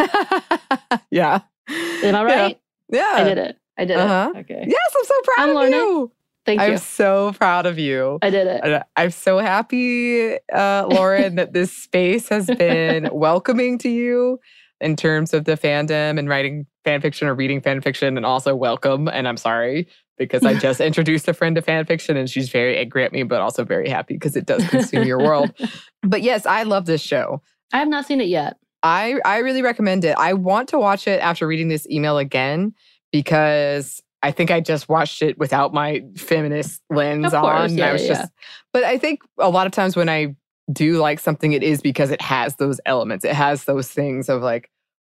yeah. 1.11 1.41
Am 1.69 2.15
I 2.17 2.25
right? 2.25 2.61
Yeah. 2.89 3.13
I 3.15 3.25
did 3.25 3.39
it. 3.39 3.57
I 3.79 3.85
did 3.85 3.97
Uh-huh. 3.97 4.33
it. 4.35 4.39
Okay. 4.41 4.65
Yes, 4.67 4.95
I'm 4.99 5.05
so 5.05 5.15
proud 5.25 5.43
I'm 5.45 5.49
of 5.51 5.55
learning. 5.57 5.75
you. 5.75 6.13
Thank 6.47 6.61
I'm 6.61 6.73
you. 6.73 6.79
so 6.79 7.33
proud 7.37 7.67
of 7.67 7.79
you. 7.79 8.19
I 8.23 8.31
did 8.31 8.47
it. 8.47 8.83
I'm 8.97 9.11
so 9.11 9.39
happy, 9.39 10.37
uh, 10.53 10.87
Lauren, 10.89 11.37
that 11.37 11.53
this 11.53 11.73
space 11.73 12.29
has 12.29 12.47
been 12.59 13.09
welcoming 13.13 13.79
to 13.79 13.89
you 13.89 14.41
in 14.81 14.97
terms 14.97 15.35
of 15.35 15.45
the 15.45 15.57
fandom 15.57 16.19
and 16.19 16.29
writing 16.29 16.67
fan 16.85 17.01
fiction 17.03 17.29
or 17.29 17.35
reading 17.35 17.61
fan 17.61 17.81
fiction, 17.83 18.17
and 18.17 18.25
also 18.25 18.55
welcome. 18.55 19.09
And 19.09 19.29
I'm 19.29 19.37
sorry 19.37 19.87
because 20.17 20.45
I 20.45 20.55
just 20.55 20.81
introduced 20.81 21.29
a 21.29 21.35
friend 21.35 21.57
to 21.57 21.63
fan 21.63 21.85
fiction 21.85 22.17
and 22.17 22.29
she's 22.29 22.49
very 22.49 22.79
angry 22.79 23.05
at 23.05 23.13
me, 23.13 23.23
but 23.23 23.41
also 23.41 23.65
very 23.65 23.89
happy 23.89 24.15
because 24.15 24.37
it 24.37 24.47
does 24.47 24.67
consume 24.69 25.07
your 25.07 25.19
world. 25.19 25.53
But 26.03 26.23
yes, 26.23 26.47
I 26.47 26.63
love 26.63 26.87
this 26.87 27.03
show. 27.03 27.43
I 27.75 27.79
have 27.79 27.89
not 27.89 28.07
seen 28.07 28.23
it 28.23 28.29
yet. 28.29 28.57
I 28.83 29.21
I 29.27 29.39
really 29.39 29.61
recommend 29.61 30.03
it. 30.07 30.17
I 30.17 30.33
want 30.33 30.71
to 30.71 30.79
watch 30.79 31.07
it 31.07 31.21
after 31.21 31.47
reading 31.47 31.69
this 31.69 31.87
email 31.91 32.17
again 32.17 32.73
because 33.13 34.03
I 34.23 34.33
think 34.33 34.51
I 34.51 34.61
just 34.61 34.89
watched 34.89 35.23
it 35.23 35.39
without 35.39 35.73
my 35.73 36.03
feminist 36.17 36.83
lens 36.91 37.31
course, 37.31 37.45
on. 37.45 37.65
and 37.67 37.79
yeah, 37.79 37.89
I 37.89 37.93
was 37.93 38.03
yeah, 38.03 38.09
just 38.09 38.33
but 38.73 38.85
I 38.85 38.99
think 38.99 39.23
a 39.39 39.49
lot 39.49 39.67
of 39.67 39.73
times 39.73 39.97
when 39.97 40.09
I 40.09 40.37
do 40.71 40.99
like 40.99 41.19
something 41.19 41.53
it 41.53 41.63
is 41.63 41.81
because 41.81 42.11
it 42.11 42.21
has 42.21 42.57
those 42.57 42.81
elements. 42.87 43.25
It 43.25 43.35
has 43.35 43.65
those 43.65 43.89
things 43.89 44.29
of 44.29 44.43
like 44.43 44.71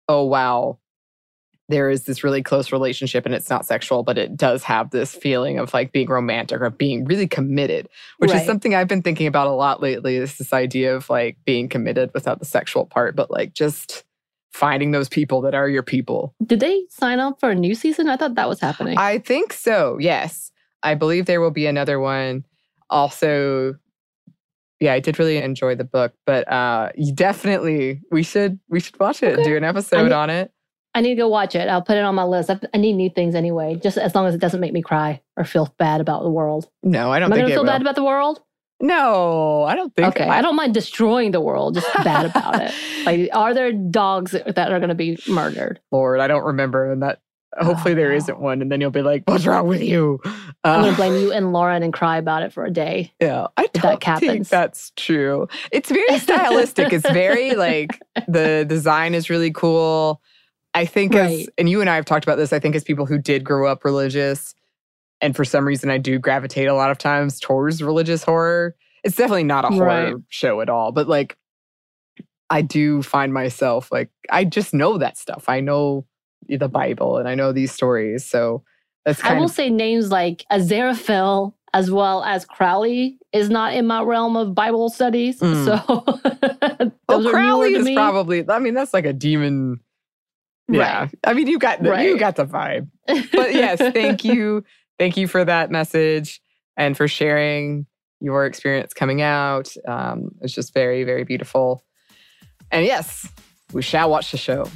oh 0.07 0.25
wow 0.25 0.77
there 1.69 1.89
is 1.89 2.03
this 2.03 2.21
really 2.21 2.43
close 2.43 2.73
relationship 2.73 3.25
and 3.25 3.33
it's 3.33 3.49
not 3.49 3.65
sexual 3.65 4.03
but 4.03 4.17
it 4.17 4.35
does 4.35 4.61
have 4.63 4.89
this 4.89 5.15
feeling 5.15 5.57
of 5.57 5.73
like 5.73 5.93
being 5.93 6.09
romantic 6.09 6.59
or 6.59 6.69
being 6.69 7.05
really 7.05 7.27
committed 7.27 7.87
which 8.17 8.31
is 8.31 8.45
something 8.45 8.75
I've 8.75 8.89
been 8.89 9.01
thinking 9.01 9.27
about 9.27 9.47
a 9.47 9.51
lot 9.51 9.81
lately. 9.81 10.17
Is 10.17 10.37
this 10.37 10.53
idea 10.53 10.95
of 10.95 11.09
like 11.09 11.37
being 11.45 11.69
committed 11.69 12.11
without 12.13 12.39
the 12.39 12.45
sexual 12.45 12.85
part, 12.85 13.15
but 13.15 13.31
like 13.31 13.53
just 13.53 14.03
finding 14.51 14.91
those 14.91 15.09
people 15.09 15.41
that 15.41 15.53
are 15.55 15.69
your 15.69 15.83
people. 15.83 16.35
Did 16.45 16.59
they 16.59 16.83
sign 16.89 17.19
up 17.19 17.39
for 17.39 17.49
a 17.51 17.55
new 17.55 17.73
season? 17.75 18.07
I 18.09 18.17
thought 18.17 18.35
that 18.35 18.49
was 18.49 18.59
happening. 18.59 18.97
I 18.97 19.17
think 19.19 19.53
so. 19.53 19.97
Yes, 19.99 20.51
I 20.83 20.95
believe 20.95 21.25
there 21.25 21.41
will 21.41 21.51
be 21.51 21.67
another 21.67 21.99
one. 21.99 22.45
Also, 22.89 23.75
yeah, 24.79 24.93
I 24.93 24.99
did 24.99 25.19
really 25.19 25.37
enjoy 25.37 25.75
the 25.75 25.83
book, 25.83 26.13
but 26.25 26.51
uh, 26.51 26.89
you 26.95 27.13
definitely 27.13 28.01
we 28.11 28.23
should 28.23 28.59
we 28.69 28.79
should 28.79 28.99
watch 28.99 29.23
it 29.23 29.29
and 29.33 29.39
Okay. 29.41 29.49
do 29.51 29.57
an 29.57 29.63
episode 29.63 30.03
need- 30.03 30.11
on 30.11 30.29
it. 30.29 30.51
I 30.93 30.99
need 30.99 31.15
to 31.15 31.21
go 31.21 31.29
watch 31.29 31.55
it. 31.55 31.69
I'll 31.69 31.81
put 31.81 31.95
it 31.95 32.03
on 32.03 32.15
my 32.15 32.25
list. 32.25 32.49
I, 32.49 32.59
I 32.73 32.77
need 32.77 32.93
new 32.93 33.09
things 33.09 33.33
anyway, 33.33 33.79
just 33.81 33.97
as 33.97 34.13
long 34.13 34.25
as 34.27 34.35
it 34.35 34.41
doesn't 34.41 34.59
make 34.59 34.73
me 34.73 34.81
cry 34.81 35.21
or 35.37 35.45
feel 35.45 35.73
bad 35.79 36.01
about 36.01 36.21
the 36.23 36.29
world. 36.29 36.69
No, 36.83 37.13
I 37.13 37.19
don't 37.19 37.27
Am 37.27 37.33
I 37.33 37.37
going 37.37 37.45
to 37.47 37.51
it 37.53 37.55
feel 37.55 37.63
will. 37.63 37.69
bad 37.71 37.79
about 37.79 37.95
the 37.95 38.03
world? 38.03 38.41
No, 38.81 39.63
I 39.63 39.75
don't 39.75 39.95
think. 39.95 40.09
Okay, 40.09 40.27
I 40.27 40.41
don't 40.41 40.55
mind 40.55 40.73
destroying 40.73 41.31
the 41.31 41.41
world, 41.41 41.75
just 41.75 41.87
bad 42.03 42.25
about 42.25 42.61
it. 42.61 42.73
Like, 43.05 43.29
are 43.33 43.53
there 43.55 43.71
dogs 43.71 44.31
that 44.31 44.71
are 44.71 44.77
going 44.79 44.89
to 44.89 44.95
be 44.95 45.17
murdered? 45.27 45.79
Lord, 45.91 46.19
I 46.19 46.27
don't 46.27 46.43
remember, 46.43 46.91
and 46.91 47.01
that 47.01 47.19
hopefully 47.59 47.93
Oh, 47.93 47.95
there 47.95 48.11
no. 48.11 48.17
not 48.27 48.39
one, 48.39 48.61
and 48.61 48.71
then 48.71 48.79
you'll 48.79 48.91
be 48.91 49.01
like, 49.01 49.23
"What's 49.25 49.47
wrong 49.47 49.67
with 49.67 49.81
you?" 49.81 50.19
I'm 50.23 50.33
Uh, 50.63 50.81
going 50.83 50.91
to 50.91 50.95
blame 50.97 51.15
you 51.15 51.31
and 51.31 51.51
Lauren 51.51 51.81
and 51.81 51.91
cry 51.91 52.17
about 52.17 52.43
it 52.43 52.53
for 52.53 52.63
a 52.63 52.69
day. 52.71 53.11
Yeah, 53.19 53.47
I 53.57 53.67
that 53.73 54.03
happens. 54.03 54.49
that's 54.49 54.91
true. 54.95 55.47
It's 55.71 55.89
very 55.89 56.19
stylistic. 56.19 56.93
it's 56.93 57.09
very 57.09 57.55
like 57.55 57.99
the 58.27 58.65
design 58.69 59.15
is 59.15 59.29
really 59.31 59.51
cool. 59.51 60.21
I 60.75 60.85
think 60.85 61.15
as 61.15 61.49
and 61.57 61.67
you 61.67 61.81
and 61.81 61.89
I 61.89 61.95
have 61.95 62.05
talked 62.05 62.23
about 62.23 62.37
this. 62.37 62.53
I 62.53 62.59
think 62.59 62.75
as 62.75 62.83
people 62.83 63.05
who 63.07 63.17
did 63.17 63.43
grow 63.43 63.65
up 63.67 63.83
religious, 63.83 64.53
and 65.21 65.35
for 65.35 65.45
some 65.45 65.65
reason 65.65 65.89
I 65.89 65.97
do 65.97 66.19
gravitate 66.19 66.67
a 66.67 66.73
lot 66.73 66.91
of 66.91 66.97
times 66.97 67.39
towards 67.39 67.81
religious 67.81 68.23
horror. 68.23 68.75
It's 69.03 69.15
definitely 69.15 69.43
not 69.45 69.65
a 69.65 69.69
horror 69.69 69.85
Right. 69.87 70.15
show 70.29 70.61
at 70.61 70.69
all, 70.69 70.91
but 70.91 71.07
like 71.07 71.37
I 72.49 72.61
do 72.61 73.01
find 73.01 73.33
myself 73.33 73.91
like 73.91 74.09
I 74.29 74.43
just 74.43 74.73
know 74.73 74.97
that 74.97 75.17
stuff. 75.17 75.45
I 75.47 75.61
know 75.61 76.05
the 76.49 76.67
Bible 76.67 77.17
and 77.17 77.27
I 77.27 77.35
know 77.35 77.51
these 77.53 77.71
stories, 77.71 78.25
so 78.25 78.63
that's 79.05 79.23
I 79.23 79.33
will 79.35 79.45
of 79.45 79.51
say 79.51 79.69
names 79.69 80.11
like 80.11 80.45
Aziraphale 80.51 81.53
as 81.73 81.89
well 81.89 82.21
as 82.23 82.43
Crowley 82.43 83.17
is 83.31 83.49
not 83.49 83.73
in 83.73 83.87
my 83.87 84.01
realm 84.03 84.35
of 84.35 84.53
Bible 84.53 84.89
studies. 84.89 85.39
Mm. 85.39 85.63
So 85.65 86.03
those 87.07 87.23
Well, 87.23 87.27
are 87.27 87.31
Crowley 87.31 87.73
is 87.73 87.89
probably. 87.95 88.43
I 88.49 88.59
mean, 88.59 88.73
that's 88.73 88.93
like 88.93 89.05
a 89.05 89.13
demon. 89.13 89.79
Yeah, 90.67 91.07
I 91.23 91.33
mean, 91.33 91.47
you 91.47 91.57
got 91.59 91.81
the 91.81 92.03
you 92.03 92.17
got 92.17 92.35
the 92.35 92.45
vibe. 92.45 92.87
But 93.07 93.53
yes, 93.53 93.79
thank 93.93 94.23
you, 94.25 94.63
thank 95.01 95.17
you 95.17 95.27
for 95.27 95.43
that 95.43 95.71
message 95.71 96.39
and 96.77 96.95
for 96.95 97.07
sharing 97.07 97.87
your 98.19 98.45
experience 98.45 98.93
coming 98.93 99.19
out. 99.19 99.73
Um, 99.87 100.29
it's 100.41 100.53
just 100.53 100.75
very, 100.75 101.03
very 101.05 101.23
beautiful. 101.23 101.83
And 102.69 102.85
yes, 102.85 103.27
we 103.73 103.81
shall 103.81 104.11
watch 104.11 104.29
the 104.29 104.37
show 104.37 104.69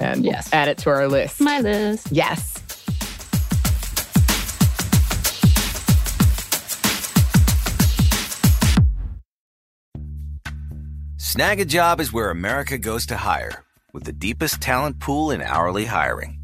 and 0.00 0.22
we'll 0.22 0.32
Yes. 0.32 0.52
add 0.52 0.66
it 0.66 0.78
to 0.78 0.90
our 0.90 1.06
list. 1.06 1.40
my 1.40 1.60
list. 1.60 2.08
yes. 2.10 2.60
Snag 11.16 11.60
a 11.60 11.64
job 11.64 12.00
is 12.00 12.12
where 12.12 12.30
America 12.30 12.78
goes 12.78 13.06
to 13.06 13.16
hire, 13.16 13.64
with 13.92 14.04
the 14.04 14.12
deepest 14.12 14.60
talent 14.60 15.00
pool 15.00 15.30
in 15.30 15.40
hourly 15.40 15.86
hiring. 15.86 16.43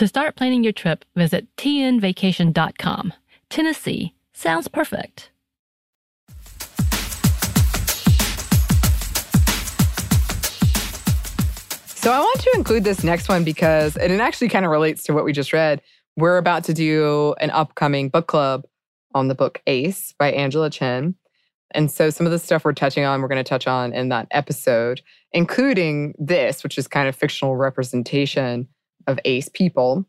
To 0.00 0.08
start 0.08 0.34
planning 0.34 0.64
your 0.64 0.72
trip, 0.72 1.04
visit 1.14 1.46
tnvacation.com. 1.58 3.12
Tennessee 3.50 4.14
sounds 4.32 4.66
perfect. 4.66 5.30
So 11.84 12.10
I 12.10 12.18
want 12.18 12.40
to 12.40 12.50
include 12.54 12.84
this 12.84 13.04
next 13.04 13.28
one 13.28 13.44
because 13.44 13.98
and 13.98 14.10
it 14.10 14.20
actually 14.20 14.48
kind 14.48 14.64
of 14.64 14.70
relates 14.70 15.02
to 15.02 15.12
what 15.12 15.26
we 15.26 15.34
just 15.34 15.52
read. 15.52 15.82
We're 16.16 16.38
about 16.38 16.64
to 16.64 16.72
do 16.72 17.34
an 17.38 17.50
upcoming 17.50 18.08
book 18.08 18.26
club 18.26 18.64
on 19.14 19.28
the 19.28 19.34
book 19.34 19.60
Ace 19.66 20.14
by 20.18 20.32
Angela 20.32 20.70
Chen. 20.70 21.14
And 21.72 21.90
so 21.90 22.08
some 22.08 22.24
of 22.24 22.32
the 22.32 22.38
stuff 22.38 22.64
we're 22.64 22.72
touching 22.72 23.04
on, 23.04 23.20
we're 23.20 23.28
going 23.28 23.36
to 23.36 23.44
touch 23.44 23.66
on 23.66 23.92
in 23.92 24.08
that 24.08 24.28
episode, 24.30 25.02
including 25.32 26.14
this, 26.18 26.62
which 26.62 26.78
is 26.78 26.88
kind 26.88 27.06
of 27.06 27.14
fictional 27.14 27.54
representation 27.54 28.66
of 29.06 29.18
ace 29.24 29.48
people. 29.48 30.04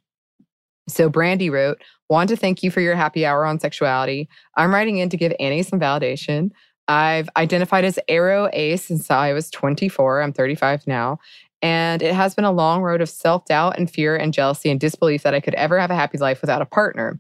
So 0.88 1.10
Brandy 1.10 1.50
wrote, 1.50 1.82
Want 2.10 2.30
to 2.30 2.36
thank 2.36 2.64
you 2.64 2.72
for 2.72 2.82
your 2.82 2.96
happy 2.96 3.26
hour 3.26 3.46
on 3.46 3.60
sexuality. 3.60 4.28
I'm 4.58 4.74
writing 4.74 4.98
in 4.98 5.10
to 5.10 5.18
give 5.18 5.34
Annie 5.40 5.64
some 5.64 5.80
validation. 5.80 6.52
I've 6.88 7.30
identified 7.38 7.86
as 7.86 7.98
aro 8.10 8.50
ace 8.52 8.84
since 8.84 9.10
I 9.10 9.32
was 9.32 9.50
24. 9.50 10.22
I'm 10.22 10.34
35 10.34 10.88
now. 10.88 11.20
And 11.62 12.02
it 12.02 12.14
has 12.14 12.36
been 12.36 12.44
a 12.44 12.52
long 12.52 12.82
road 12.82 13.02
of 13.02 13.10
self 13.10 13.46
doubt 13.46 13.78
and 13.78 13.90
fear 13.90 14.16
and 14.16 14.34
jealousy 14.34 14.70
and 14.70 14.80
disbelief 14.80 15.24
that 15.24 15.34
I 15.34 15.40
could 15.40 15.54
ever 15.56 15.80
have 15.80 15.92
a 15.92 15.96
happy 15.96 16.18
life 16.18 16.42
without 16.42 16.62
a 16.62 16.66
partner. 16.66 17.20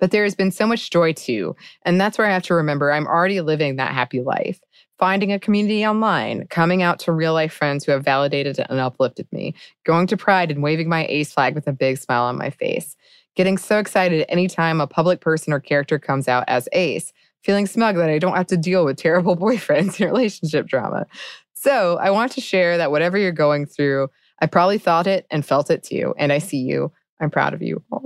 But 0.00 0.12
there 0.12 0.22
has 0.22 0.36
been 0.36 0.52
so 0.52 0.66
much 0.66 0.90
joy 0.90 1.12
too. 1.12 1.56
And 1.82 2.00
that's 2.00 2.18
where 2.18 2.26
I 2.26 2.32
have 2.32 2.44
to 2.44 2.54
remember 2.54 2.92
I'm 2.92 3.06
already 3.06 3.40
living 3.40 3.76
that 3.76 3.92
happy 3.92 4.20
life. 4.20 4.60
Finding 4.98 5.32
a 5.32 5.38
community 5.38 5.86
online, 5.86 6.46
coming 6.48 6.82
out 6.82 6.98
to 7.00 7.12
real 7.12 7.32
life 7.32 7.52
friends 7.52 7.84
who 7.84 7.92
have 7.92 8.04
validated 8.04 8.58
and 8.58 8.80
uplifted 8.80 9.28
me, 9.30 9.54
going 9.84 10.06
to 10.08 10.16
Pride 10.16 10.50
and 10.50 10.62
waving 10.62 10.88
my 10.88 11.06
ace 11.08 11.32
flag 11.32 11.54
with 11.54 11.68
a 11.68 11.72
big 11.72 11.98
smile 11.98 12.24
on 12.24 12.36
my 12.36 12.50
face, 12.50 12.96
getting 13.36 13.56
so 13.58 13.78
excited 13.78 14.26
anytime 14.28 14.80
a 14.80 14.86
public 14.88 15.20
person 15.20 15.52
or 15.52 15.60
character 15.60 15.98
comes 15.98 16.26
out 16.26 16.42
as 16.48 16.68
ace, 16.72 17.12
feeling 17.44 17.66
smug 17.66 17.94
that 17.96 18.10
I 18.10 18.18
don't 18.18 18.36
have 18.36 18.48
to 18.48 18.56
deal 18.56 18.84
with 18.84 18.96
terrible 18.96 19.36
boyfriends 19.38 20.00
and 20.00 20.10
relationship 20.10 20.66
drama. 20.66 21.06
So 21.54 21.96
I 21.98 22.10
want 22.10 22.32
to 22.32 22.40
share 22.40 22.76
that 22.78 22.90
whatever 22.90 23.18
you're 23.18 23.32
going 23.32 23.66
through, 23.66 24.08
I 24.40 24.46
probably 24.46 24.78
thought 24.78 25.06
it 25.06 25.26
and 25.30 25.44
felt 25.44 25.70
it 25.70 25.82
too. 25.82 26.14
And 26.16 26.32
I 26.32 26.38
mm-hmm. 26.38 26.48
see 26.48 26.58
you. 26.58 26.92
I'm 27.20 27.30
proud 27.30 27.54
of 27.54 27.62
you. 27.62 27.82
Thank 27.90 27.97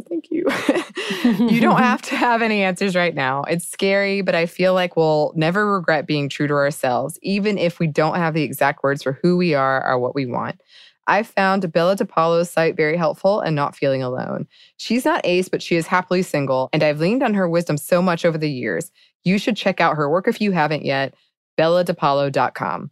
you. 0.45 1.45
you 1.49 1.61
don't 1.61 1.79
have 1.79 2.03
to 2.03 2.17
have 2.17 2.43
any 2.43 2.63
answers 2.63 2.95
right 2.97 3.15
now. 3.15 3.43
It's 3.45 3.67
scary, 3.67 4.23
but 4.23 4.35
I 4.35 4.47
feel 4.47 4.75
like 4.75 4.97
we'll 4.97 5.33
never 5.37 5.73
regret 5.73 6.07
being 6.07 6.29
true 6.29 6.47
to 6.47 6.55
ourselves, 6.55 7.19
even 7.23 7.59
if 7.59 7.79
we 7.79 7.87
don't 7.87 8.17
have 8.17 8.35
the 8.35 8.43
exact 8.43 8.83
words 8.83 9.03
for 9.03 9.19
who 9.23 9.37
we 9.37 9.55
are 9.55 9.87
or 9.87 9.99
what 9.99 10.15
we 10.15 10.27
want. 10.27 10.61
I 11.07 11.25
found 11.25 11.73
Bella 11.73 11.97
DePaulo's 11.97 12.51
site 12.51 12.77
very 12.77 12.97
helpful 12.97 13.41
and 13.41 13.57
not 13.57 13.75
feeling 13.75 14.03
alone. 14.03 14.47
She's 14.77 15.05
not 15.05 15.21
ace, 15.25 15.49
but 15.49 15.63
she 15.63 15.77
is 15.77 15.87
happily 15.87 16.23
single, 16.23 16.69
and 16.73 16.83
I've 16.83 17.01
leaned 17.01 17.23
on 17.23 17.35
her 17.35 17.49
wisdom 17.49 17.77
so 17.77 18.01
much 18.01 18.25
over 18.25 18.39
the 18.39 18.51
years. 18.51 18.91
You 19.25 19.39
should 19.39 19.57
check 19.57 19.81
out 19.81 19.97
her 19.97 20.09
work 20.09 20.29
if 20.29 20.41
you 20.41 20.53
haven't 20.53 20.85
yet, 20.85 21.15
belladepaulo.com. 21.59 22.91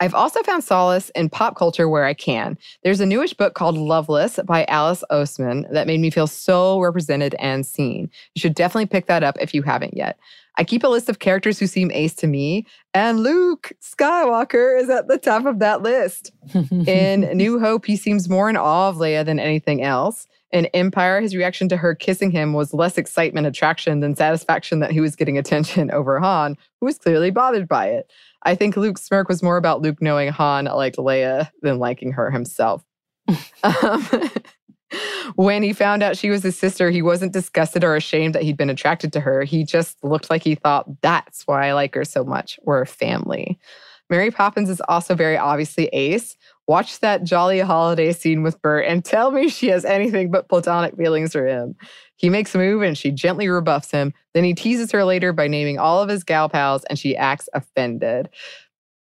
I've 0.00 0.14
also 0.14 0.42
found 0.42 0.64
solace 0.64 1.10
in 1.10 1.28
pop 1.28 1.56
culture 1.56 1.88
where 1.88 2.06
I 2.06 2.14
can. 2.14 2.56
There's 2.82 3.00
a 3.00 3.06
newish 3.06 3.34
book 3.34 3.54
called 3.54 3.76
Loveless 3.76 4.40
by 4.46 4.64
Alice 4.64 5.04
Oseman 5.10 5.70
that 5.72 5.86
made 5.86 6.00
me 6.00 6.08
feel 6.08 6.26
so 6.26 6.80
represented 6.80 7.36
and 7.38 7.66
seen. 7.66 8.10
You 8.34 8.40
should 8.40 8.54
definitely 8.54 8.86
pick 8.86 9.06
that 9.06 9.22
up 9.22 9.36
if 9.40 9.52
you 9.52 9.62
haven't 9.62 9.94
yet. 9.94 10.18
I 10.56 10.64
keep 10.64 10.84
a 10.84 10.88
list 10.88 11.08
of 11.08 11.20
characters 11.20 11.58
who 11.58 11.66
seem 11.66 11.90
ace 11.92 12.14
to 12.14 12.26
me, 12.26 12.66
and 12.92 13.20
Luke 13.20 13.72
Skywalker 13.80 14.78
is 14.80 14.90
at 14.90 15.06
the 15.06 15.18
top 15.18 15.46
of 15.46 15.58
that 15.60 15.82
list. 15.82 16.32
in 16.86 17.36
New 17.36 17.60
Hope, 17.60 17.86
he 17.86 17.96
seems 17.96 18.28
more 18.28 18.50
in 18.50 18.56
awe 18.56 18.88
of 18.88 18.96
Leia 18.96 19.24
than 19.24 19.38
anything 19.38 19.82
else. 19.82 20.26
In 20.52 20.66
Empire, 20.66 21.20
his 21.20 21.36
reaction 21.36 21.68
to 21.68 21.76
her 21.76 21.94
kissing 21.94 22.30
him 22.30 22.52
was 22.52 22.74
less 22.74 22.98
excitement, 22.98 23.46
attraction 23.46 24.00
than 24.00 24.16
satisfaction 24.16 24.80
that 24.80 24.90
he 24.90 25.00
was 25.00 25.14
getting 25.14 25.38
attention 25.38 25.90
over 25.92 26.18
Han, 26.18 26.56
who 26.80 26.86
was 26.86 26.98
clearly 26.98 27.30
bothered 27.30 27.68
by 27.68 27.88
it. 27.88 28.10
I 28.42 28.54
think 28.54 28.76
Luke's 28.76 29.02
smirk 29.02 29.28
was 29.28 29.42
more 29.42 29.56
about 29.56 29.82
Luke 29.82 30.02
knowing 30.02 30.30
Han 30.30 30.64
liked 30.64 30.96
Leia 30.96 31.50
than 31.62 31.78
liking 31.78 32.12
her 32.12 32.30
himself. 32.30 32.84
um, 33.62 34.08
when 35.36 35.62
he 35.62 35.72
found 35.72 36.02
out 36.02 36.16
she 36.16 36.30
was 36.30 36.42
his 36.42 36.58
sister, 36.58 36.90
he 36.90 37.02
wasn't 37.02 37.32
disgusted 37.32 37.84
or 37.84 37.94
ashamed 37.94 38.34
that 38.34 38.42
he'd 38.42 38.56
been 38.56 38.70
attracted 38.70 39.12
to 39.12 39.20
her. 39.20 39.44
He 39.44 39.64
just 39.64 40.02
looked 40.02 40.30
like 40.30 40.42
he 40.42 40.54
thought, 40.54 40.86
that's 41.00 41.46
why 41.46 41.68
I 41.68 41.72
like 41.74 41.94
her 41.94 42.04
so 42.04 42.24
much. 42.24 42.58
We're 42.62 42.82
a 42.82 42.86
family. 42.86 43.58
Mary 44.08 44.30
Poppins 44.32 44.68
is 44.68 44.82
also 44.88 45.14
very 45.14 45.38
obviously 45.38 45.86
ace. 45.88 46.36
Watch 46.66 47.00
that 47.00 47.24
jolly 47.24 47.58
holiday 47.60 48.12
scene 48.12 48.42
with 48.42 48.60
Bert 48.62 48.86
and 48.86 49.04
tell 49.04 49.30
me 49.30 49.48
she 49.48 49.68
has 49.68 49.84
anything 49.84 50.30
but 50.30 50.48
platonic 50.48 50.96
feelings 50.96 51.32
for 51.32 51.46
him. 51.46 51.74
He 52.16 52.30
makes 52.30 52.54
a 52.54 52.58
move 52.58 52.82
and 52.82 52.96
she 52.96 53.10
gently 53.10 53.48
rebuffs 53.48 53.90
him. 53.90 54.12
Then 54.34 54.44
he 54.44 54.54
teases 54.54 54.92
her 54.92 55.04
later 55.04 55.32
by 55.32 55.48
naming 55.48 55.78
all 55.78 56.00
of 56.00 56.08
his 56.08 56.22
gal 56.22 56.48
pals 56.48 56.84
and 56.84 56.98
she 56.98 57.16
acts 57.16 57.48
offended. 57.54 58.28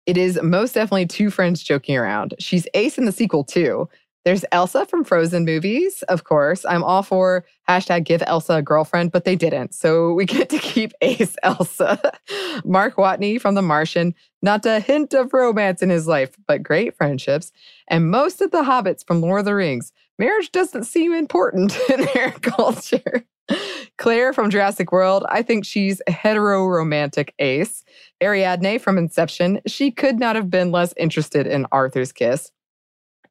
It 0.05 0.17
is 0.17 0.39
most 0.43 0.73
definitely 0.73 1.07
two 1.07 1.31
friends 1.31 1.63
joking 1.63 1.97
around. 1.97 2.35
She's 2.39 2.67
ace 2.75 2.97
in 2.97 3.05
the 3.05 3.11
sequel 3.11 3.43
too. 3.43 3.89
There's 4.25 4.43
Elsa 4.51 4.87
from 4.87 5.03
Frozen 5.03 5.45
movies, 5.45 6.01
of 6.09 6.23
course. 6.23 6.65
I'm 6.65 6.83
all 6.83 7.03
for 7.03 7.45
hashtag 7.69 8.05
give 8.05 8.23
Elsa 8.25 8.55
a 8.55 8.61
girlfriend, 8.63 9.11
but 9.11 9.23
they 9.23 9.35
didn't. 9.35 9.75
So 9.75 10.13
we 10.13 10.25
get 10.25 10.49
to 10.49 10.57
keep 10.57 10.93
Ace 11.01 11.35
Elsa. 11.43 12.11
Mark 12.65 12.95
Watney 12.95 13.39
from 13.39 13.53
The 13.53 13.61
Martian, 13.61 14.15
not 14.41 14.65
a 14.65 14.79
hint 14.79 15.13
of 15.13 15.31
romance 15.31 15.83
in 15.83 15.91
his 15.91 16.07
life, 16.07 16.31
but 16.47 16.63
great 16.63 16.97
friendships. 16.97 17.51
And 17.87 18.09
most 18.09 18.41
of 18.41 18.49
the 18.49 18.63
hobbits 18.63 19.05
from 19.05 19.21
Lord 19.21 19.39
of 19.39 19.45
the 19.45 19.53
Rings. 19.53 19.93
Marriage 20.17 20.51
doesn't 20.51 20.85
seem 20.85 21.13
important 21.13 21.77
in 21.89 22.07
their 22.15 22.31
culture. 22.31 23.25
Claire 23.99 24.33
from 24.33 24.49
Jurassic 24.49 24.91
World, 24.91 25.23
I 25.29 25.43
think 25.43 25.65
she's 25.65 26.01
a 26.07 26.11
hetero 26.11 26.65
romantic 26.65 27.35
ace. 27.37 27.83
Ariadne 28.23 28.79
from 28.79 28.97
Inception, 28.97 29.61
she 29.67 29.91
could 29.91 30.17
not 30.17 30.35
have 30.35 30.49
been 30.49 30.71
less 30.71 30.95
interested 30.97 31.45
in 31.45 31.67
Arthur's 31.71 32.11
kiss 32.11 32.51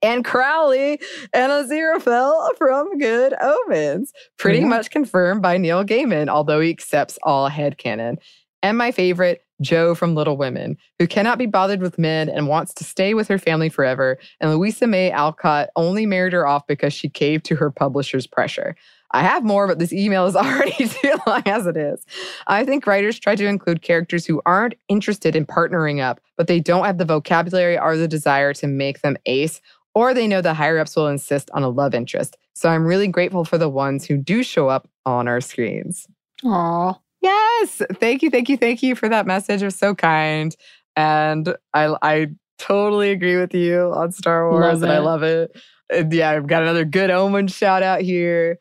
and 0.05 0.25
Crowley 0.25 1.01
and 1.33 1.51
Aziraphale 1.51 2.57
from 2.59 2.99
Good 2.99 3.35
Omens. 3.41 4.13
Pretty 4.39 4.61
mm-hmm. 4.61 4.69
much 4.69 4.91
confirmed 4.91 5.41
by 5.41 5.57
Neil 5.57 5.83
Gaiman, 5.83 6.29
although 6.29 6.61
he 6.61 6.71
accepts 6.71 7.19
all 7.23 7.49
headcanon. 7.49 8.19
And 8.63 8.77
my 8.77 8.93
favorite, 8.93 9.41
Jo 9.63 9.95
from 9.95 10.15
Little 10.15 10.37
Women, 10.37 10.77
who 10.99 11.07
cannot 11.07 11.39
be 11.39 11.47
bothered 11.47 11.81
with 11.81 11.99
men 11.99 12.29
and 12.29 12.49
wants 12.49 12.75
to 12.75 12.85
stay 12.85 13.15
with 13.15 13.29
her 13.29 13.39
family 13.39 13.71
forever. 13.71 14.19
And 14.41 14.51
Louisa 14.51 14.87
May 14.87 15.11
Alcott 15.11 15.71
only 15.75 16.05
married 16.05 16.35
her 16.35 16.47
off 16.47 16.67
because 16.67 16.93
she 16.93 17.09
caved 17.09 17.47
to 17.47 17.57
her 17.57 17.71
publisher's 17.71 18.27
pressure. 18.27 18.77
I 19.13 19.23
have 19.23 19.45
more, 19.45 19.69
but 19.69 19.79
this 19.79 19.93
email 19.93 20.27
is 20.27 20.37
already 20.37 20.89
too 20.89 21.15
long 21.27 21.43
as 21.47 21.67
it 21.67 21.77
is. 21.77 22.05
I 22.47 22.65
think 22.65 22.87
writers 22.87 23.19
try 23.19 23.37
to 23.37 23.47
include 23.47 23.81
characters 23.81 24.27
who 24.27 24.43
aren't 24.45 24.75
interested 24.89 25.35
in 25.35 25.47
partnering 25.47 26.03
up, 26.03 26.21
but 26.37 26.47
they 26.47 26.61
don't 26.61 26.85
have 26.85 26.99
the 26.99 27.05
vocabulary 27.05 27.79
or 27.79 27.97
the 27.97 28.09
desire 28.09 28.53
to 28.55 28.67
make 28.67 29.01
them 29.01 29.17
ace 29.25 29.63
or 29.95 30.15
they 30.15 30.27
know 30.27 30.41
the 30.41 30.55
higher 30.55 30.79
ups 30.79 30.97
will 30.97 31.09
insist 31.09 31.51
on 31.53 31.63
a 31.63 31.69
love 31.69 31.95
interest. 31.95 32.37
So 32.55 32.69
I'm 32.69 32.85
really 32.85 33.09
grateful 33.09 33.45
for 33.45 33.59
the 33.59 33.69
ones 33.69 34.05
who 34.05 34.17
do 34.17 34.43
show 34.43 34.69
up 34.69 34.89
on 35.07 35.29
our 35.29 35.41
screens. 35.41 36.07
Aw. 36.45 36.99
Yes. 37.23 37.83
Thank 37.95 38.23
you. 38.23 38.31
Thank 38.31 38.49
you. 38.49 38.57
Thank 38.57 38.83
you 38.83 38.95
for 38.95 39.09
that 39.09 39.27
message. 39.27 39.63
It 39.63 39.65
was 39.65 39.77
so 39.77 39.95
kind. 39.95 40.55
And 40.97 41.57
I 41.73 41.97
I 42.03 42.27
totally 42.59 43.11
agree 43.11 43.37
with 43.37 43.55
you 43.55 43.93
on 43.95 44.13
Star 44.13 44.51
Wars 44.51 44.83
and 44.83 44.93
I 44.93 44.99
love 44.99 45.23
it. 45.23 45.57
And 45.91 46.13
yeah, 46.13 46.31
I've 46.31 46.47
got 46.47 46.63
another 46.63 46.85
good 46.85 47.11
omen 47.11 47.49
shout 47.49 47.83
out 47.83 48.03
here. 48.03 48.59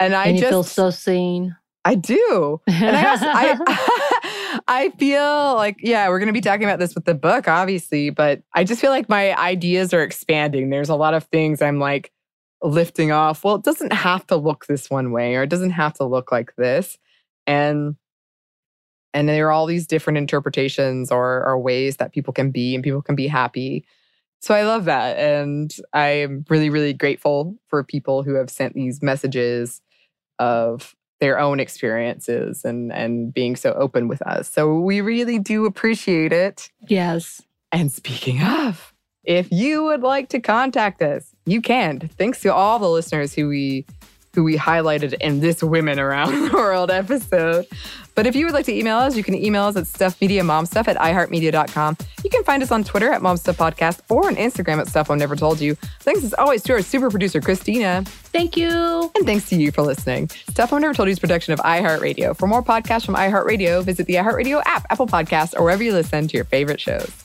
And 0.00 0.14
I 0.14 0.26
and 0.26 0.38
just 0.38 0.50
feel 0.50 0.62
so 0.64 0.90
seen. 0.90 1.56
I 1.84 1.94
do. 1.94 2.60
And 2.66 2.96
I, 2.96 3.10
also, 3.10 3.26
I, 3.26 4.10
I 4.68 4.90
feel 4.90 5.54
like, 5.54 5.76
yeah, 5.80 6.08
we're 6.08 6.18
going 6.18 6.28
to 6.28 6.32
be 6.32 6.40
talking 6.40 6.64
about 6.64 6.78
this 6.78 6.94
with 6.94 7.04
the 7.04 7.14
book, 7.14 7.48
obviously, 7.48 8.10
but 8.10 8.42
I 8.54 8.64
just 8.64 8.80
feel 8.80 8.90
like 8.90 9.08
my 9.08 9.36
ideas 9.38 9.92
are 9.94 10.02
expanding. 10.02 10.70
There's 10.70 10.88
a 10.88 10.96
lot 10.96 11.14
of 11.14 11.24
things 11.24 11.62
I'm 11.62 11.78
like 11.78 12.12
lifting 12.62 13.12
off. 13.12 13.44
Well, 13.44 13.56
it 13.56 13.64
doesn't 13.64 13.92
have 13.92 14.26
to 14.28 14.36
look 14.36 14.66
this 14.66 14.90
one 14.90 15.12
way 15.12 15.36
or 15.36 15.42
it 15.42 15.50
doesn't 15.50 15.70
have 15.70 15.94
to 15.94 16.04
look 16.04 16.32
like 16.32 16.54
this. 16.56 16.98
And 17.46 17.96
and 19.14 19.28
there 19.28 19.48
are 19.48 19.52
all 19.52 19.66
these 19.66 19.86
different 19.86 20.16
interpretations 20.16 21.10
or, 21.10 21.44
or 21.44 21.58
ways 21.58 21.98
that 21.98 22.12
people 22.12 22.32
can 22.32 22.50
be 22.50 22.74
and 22.74 22.82
people 22.82 23.02
can 23.02 23.14
be 23.14 23.26
happy. 23.26 23.84
So 24.40 24.54
I 24.54 24.62
love 24.62 24.86
that. 24.86 25.18
And 25.18 25.72
I'm 25.92 26.46
really, 26.48 26.70
really 26.70 26.94
grateful 26.94 27.56
for 27.68 27.84
people 27.84 28.22
who 28.22 28.34
have 28.34 28.48
sent 28.48 28.74
these 28.74 29.02
messages 29.02 29.82
of 30.38 30.94
their 31.22 31.38
own 31.38 31.60
experiences 31.60 32.64
and 32.64 32.92
and 32.92 33.32
being 33.32 33.54
so 33.54 33.72
open 33.74 34.08
with 34.08 34.20
us. 34.22 34.50
So 34.50 34.80
we 34.80 35.00
really 35.00 35.38
do 35.38 35.66
appreciate 35.66 36.32
it. 36.32 36.68
Yes. 36.88 37.40
And 37.70 37.92
speaking 37.92 38.42
of, 38.42 38.92
if 39.22 39.52
you 39.52 39.84
would 39.84 40.00
like 40.00 40.30
to 40.30 40.40
contact 40.40 41.00
us, 41.00 41.32
you 41.46 41.62
can. 41.62 42.00
Thanks 42.18 42.40
to 42.40 42.52
all 42.52 42.80
the 42.80 42.90
listeners 42.90 43.32
who 43.32 43.48
we 43.48 43.86
who 44.34 44.44
we 44.44 44.56
highlighted 44.56 45.14
in 45.14 45.40
this 45.40 45.62
Women 45.62 45.98
Around 45.98 46.50
the 46.50 46.52
World 46.52 46.90
episode. 46.90 47.66
But 48.14 48.26
if 48.26 48.36
you 48.36 48.44
would 48.44 48.54
like 48.54 48.66
to 48.66 48.74
email 48.74 48.98
us, 48.98 49.16
you 49.16 49.24
can 49.24 49.34
email 49.34 49.64
us 49.64 49.76
at 49.76 49.84
stuffmediamomstuff 49.84 50.86
at 50.86 50.96
iheartmedia.com. 50.96 51.96
You 52.22 52.30
can 52.30 52.44
find 52.44 52.62
us 52.62 52.70
on 52.70 52.84
Twitter 52.84 53.10
at 53.10 53.22
momstuffpodcast 53.22 54.00
or 54.10 54.26
on 54.26 54.36
Instagram 54.36 54.78
at 54.78 54.88
Stuff 54.88 55.08
Mom 55.08 55.18
Never 55.18 55.34
Told 55.34 55.60
You. 55.60 55.74
Thanks 56.00 56.22
as 56.22 56.34
always 56.34 56.62
to 56.64 56.74
our 56.74 56.82
super 56.82 57.10
producer, 57.10 57.40
Christina. 57.40 58.04
Thank 58.06 58.56
you. 58.56 58.68
And 59.14 59.24
thanks 59.24 59.48
to 59.48 59.56
you 59.56 59.72
for 59.72 59.82
listening. 59.82 60.28
Stuff 60.50 60.72
Mom 60.72 60.82
Never 60.82 60.94
Told 60.94 61.08
You 61.08 61.12
is 61.12 61.18
production 61.18 61.52
of 61.54 61.60
iHeartRadio. 61.60 62.36
For 62.36 62.46
more 62.46 62.62
podcasts 62.62 63.06
from 63.06 63.14
iHeartRadio, 63.14 63.82
visit 63.82 64.06
the 64.06 64.14
iHeartRadio 64.14 64.62
app, 64.66 64.86
Apple 64.90 65.06
Podcasts, 65.06 65.54
or 65.58 65.62
wherever 65.62 65.82
you 65.82 65.92
listen 65.92 66.28
to 66.28 66.36
your 66.36 66.44
favorite 66.44 66.80
shows. 66.80 67.24